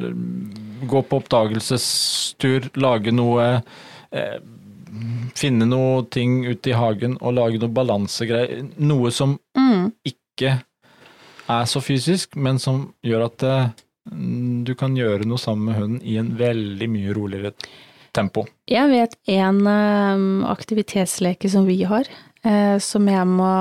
[0.88, 3.62] gå på oppdagelsestur, lage noe
[4.12, 4.40] eh,
[5.36, 8.64] Finne noe ting ute i hagen og lage noe balansegreier.
[8.80, 9.92] Noe som Mm.
[10.04, 10.64] ikke
[11.50, 13.70] er så fysisk, men som gjør at eh,
[14.68, 17.54] du kan gjøre noe sammen med hunden i en veldig mye roligere
[18.18, 18.46] tempo.
[18.70, 22.10] Jeg vet en eh, aktivitetsleke som vi har,
[22.44, 23.52] eh, som jeg må,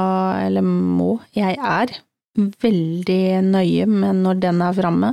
[0.46, 1.92] eller må, jeg er
[2.36, 5.12] veldig nøye med når den er framme.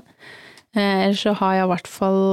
[0.75, 2.23] Eh, Ellers så har jeg i hvert fall,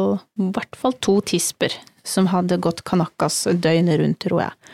[0.57, 1.75] hvert fall to tisper
[2.07, 4.73] som hadde gått kanakas døgnet rundt, tror jeg.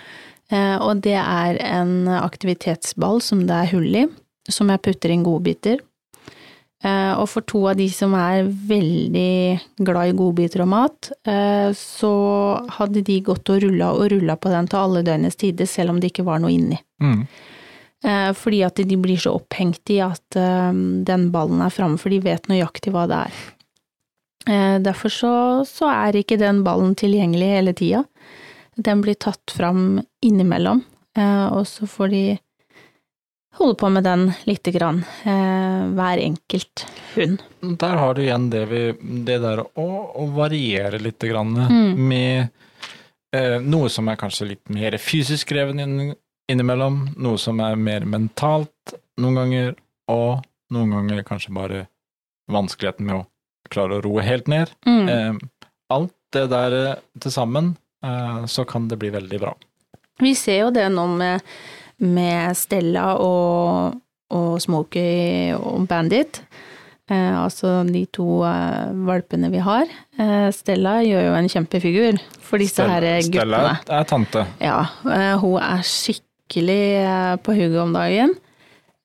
[0.55, 4.07] Eh, Og det er en aktivitetsball som det er hull i,
[4.49, 5.83] som jeg putter inn godbiter.
[6.85, 11.73] Eh, Og for to av de som er veldig glad i godbiter og mat, eh,
[11.73, 12.11] så
[12.79, 16.01] hadde de gått og rulla og rulla på den til alle døgnets tider, selv om
[16.01, 16.79] det ikke var noe inni.
[17.01, 17.27] Mm.
[18.05, 22.21] Eh, Fordi at de blir så opphengt i at den ballen er framme, for de
[22.21, 23.33] vet nøyaktig hva det er.
[24.79, 25.33] Derfor så,
[25.67, 28.05] så er ikke den ballen tilgjengelig hele tida.
[28.79, 30.85] Den blir tatt fram innimellom,
[31.17, 32.39] og så får de
[33.59, 36.85] holde på med den lite grann, eh, hver enkelt
[37.15, 37.43] hund.
[37.81, 38.83] Der har du igjen det, vi,
[39.27, 42.09] det der å, å variere litt grann, Mm.
[42.09, 42.49] med
[43.33, 46.15] eh, noe som er kanskje litt mer fysisk krevende inn,
[46.53, 49.75] innimellom, noe som er mer mentalt noen ganger,
[50.13, 51.87] og noen ganger kanskje bare
[52.53, 53.27] vanskeligheten med å
[53.73, 54.71] klare å roe helt ned.
[54.87, 55.09] Mm.
[55.09, 57.73] Eh, alt det der eh, til sammen,
[58.05, 59.55] eh, så kan det bli veldig bra.
[60.23, 61.43] Vi ser jo det nå med,
[62.01, 63.97] med Stella og,
[64.35, 66.43] og Smokey og Bandit.
[67.09, 69.87] Eh, altså de to eh, valpene vi har.
[70.19, 73.77] Eh, Stella gjør jo en kjempefigur for disse Stella- her guttene.
[73.85, 74.43] Stella er tante.
[74.61, 78.35] Ja, eh, hun er skikkelig eh, på hugget om dagen.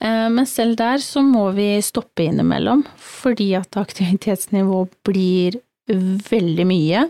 [0.02, 7.06] Eh, Men selv der så må vi stoppe innimellom, fordi at aktivitetsnivået blir veldig mye.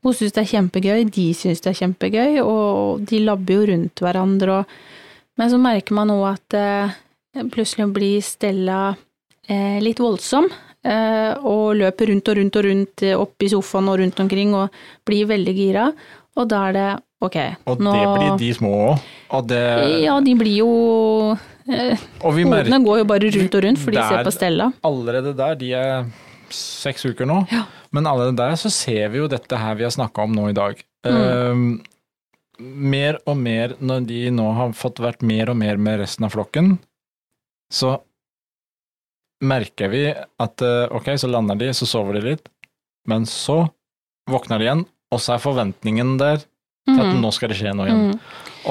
[0.00, 4.00] Hun syns det er kjempegøy, de syns det er kjempegøy, og de labber jo rundt
[4.00, 4.62] hverandre.
[4.62, 4.78] Og...
[5.38, 6.96] Men så merker man òg at eh,
[7.52, 8.96] plutselig blir Stella
[9.48, 10.48] eh, litt voldsom,
[10.84, 14.54] eh, og løper rundt og rundt og rundt eh, opp i sofaen og rundt omkring
[14.58, 14.74] og
[15.08, 15.86] blir veldig gira.
[16.38, 16.88] Og da er det
[17.26, 17.36] ok,
[17.68, 18.74] Og nå det blir de små
[19.30, 19.46] òg.
[19.50, 19.62] Det
[20.04, 20.70] Ja, de blir jo
[21.68, 24.70] eh, Hodene går jo bare rundt og rundt, for de ser på Stella.
[24.86, 26.04] allerede der, de er
[26.50, 27.64] seks uker nå, Ja.
[27.92, 30.56] men allerede der så ser vi jo dette her vi har snakka om nå i
[30.56, 30.80] dag.
[31.06, 31.16] Mm.
[31.16, 31.86] Eh,
[32.60, 36.34] mer og mer, når de nå har fått vært mer og mer med resten av
[36.34, 36.74] flokken,
[37.72, 37.96] så
[39.40, 42.48] merker vi at eh, ok, så lander de, så sover de litt,
[43.08, 43.62] men så
[44.30, 46.46] våkner de igjen, og så er forventningen der til
[47.00, 47.20] at Mm.
[47.22, 48.06] nå skal det skje noe igjen.
[48.10, 48.20] Mm.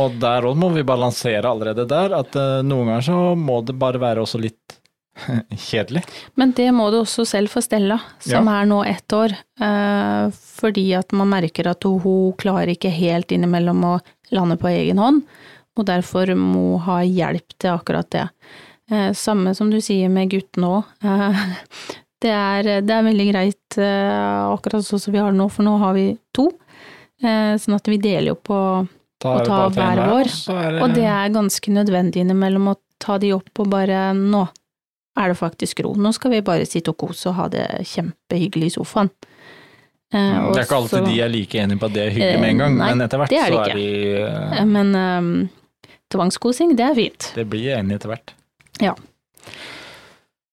[0.02, 3.78] Og der òg må vi balansere allerede der, at eh, noen ganger så må det
[3.80, 4.79] bare være også litt
[5.70, 6.04] kjedelig.
[6.40, 9.36] Men det må du også selv for Stella, som er nå ett år.
[9.62, 13.94] Eh, fordi at man merker at hun, klarer ikke helt innimellom å
[14.36, 15.24] lande på egen hånd,
[15.80, 18.28] og derfor må ha hjelp til akkurat det.
[18.92, 20.94] Eh, samme som du sier med guttene òg.
[21.04, 21.42] Eh,
[22.24, 25.78] det, er, det er veldig greit akkurat sånn som vi har det nå, for nå
[25.80, 26.50] har vi to.
[27.20, 28.58] Sånn at vi deler jo på
[29.20, 30.30] Ta Og ta hver vår.
[30.32, 34.46] det- Og det er ganske nødvendig innimellom å ta de opp og bare Nå
[35.18, 35.94] er det faktisk ro.
[35.96, 39.10] Nå skal vi bare sitte og kose og ha det kjempehyggelig i sofaen.
[40.14, 42.10] Eh, Mm, Det er ikke alltid så- de er like enige på at det er
[42.12, 44.66] hyggelig med en gang, Eh, nei, men etter hvert er så er de Eh, eh,
[44.66, 45.50] Men um,
[46.10, 47.32] tvangskosing, det er fint.
[47.36, 48.34] Det blir enig etter hvert.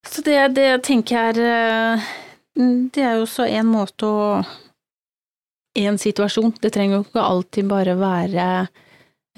[0.06, 2.00] Så det, det tenker jeg eh,
[2.54, 4.46] Det er jo så en måte å
[5.76, 6.54] En situasjon.
[6.60, 8.68] Det trenger jo ikke alltid bare være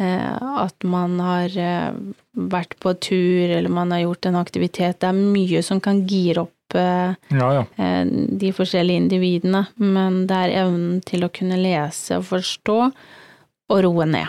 [0.04, 1.92] at man har eh,
[2.34, 5.00] vært på tur, eller man har gjort en aktivitet.
[5.00, 7.64] Det er mye som kan gire opp eh, Ja, ja.
[7.76, 8.04] eh,
[8.38, 12.78] de forskjellige individene, men det er evnen til å kunne lese og forstå,
[13.68, 14.28] og roe ned.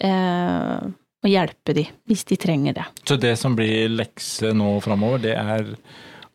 [0.00, 0.88] Eh,
[1.20, 2.84] og hjelpe de, hvis de trenger det.
[3.04, 5.66] Så det som blir lekse nå framover, det er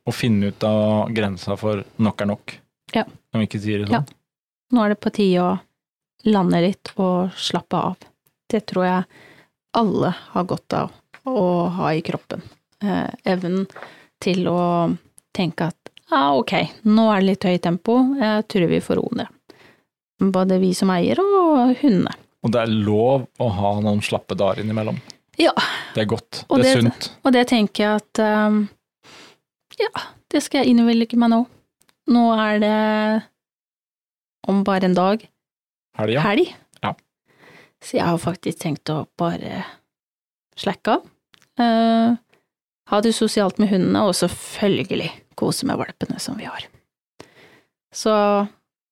[0.05, 2.53] å finne ut av grensa for nok er nok.
[2.93, 3.05] Ja.
[3.33, 4.01] Om ikke sier det Ja.
[4.03, 4.11] sånn?
[4.75, 5.55] Nå er det på tide å
[6.29, 7.95] lande litt og slappe av.
[8.51, 9.05] Det tror jeg
[9.75, 10.91] alle har godt av
[11.27, 11.45] å
[11.79, 12.43] ha i kroppen.
[12.83, 13.65] Eh, evnen
[14.23, 14.59] til å
[15.35, 16.53] tenke at ja, ok,
[16.85, 19.57] nå er det litt høyt tempo, jeg tror vi får roe ned.
[20.31, 22.13] Både vi som eier og hundene.
[22.45, 24.99] Og det er lov å ha noen slappe dager innimellom.
[25.41, 25.51] Ja.
[25.95, 26.43] Det er godt.
[26.45, 27.09] Og det er det- sunt.
[27.25, 28.59] Og det tenker jeg at um,
[29.81, 29.89] ja,
[30.29, 31.41] det skal jeg innvilge meg nå.
[32.13, 32.75] Nå er det
[34.47, 35.25] om bare en dag
[35.97, 36.19] helg.
[36.21, 36.53] helg.
[37.83, 39.63] Så jeg har faktisk tenkt å bare
[40.57, 41.09] slacke av.
[41.59, 42.15] Eh,
[42.89, 46.67] ha det sosialt med hundene, og selvfølgelig kose med valpene som vi har.
[47.95, 48.13] Så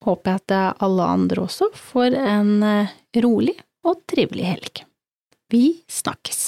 [0.03, 3.57] håper jeg at alle andre også får en eh, rolig
[3.87, 4.85] og trivelig helg.
[5.53, 6.47] Vi snakkes!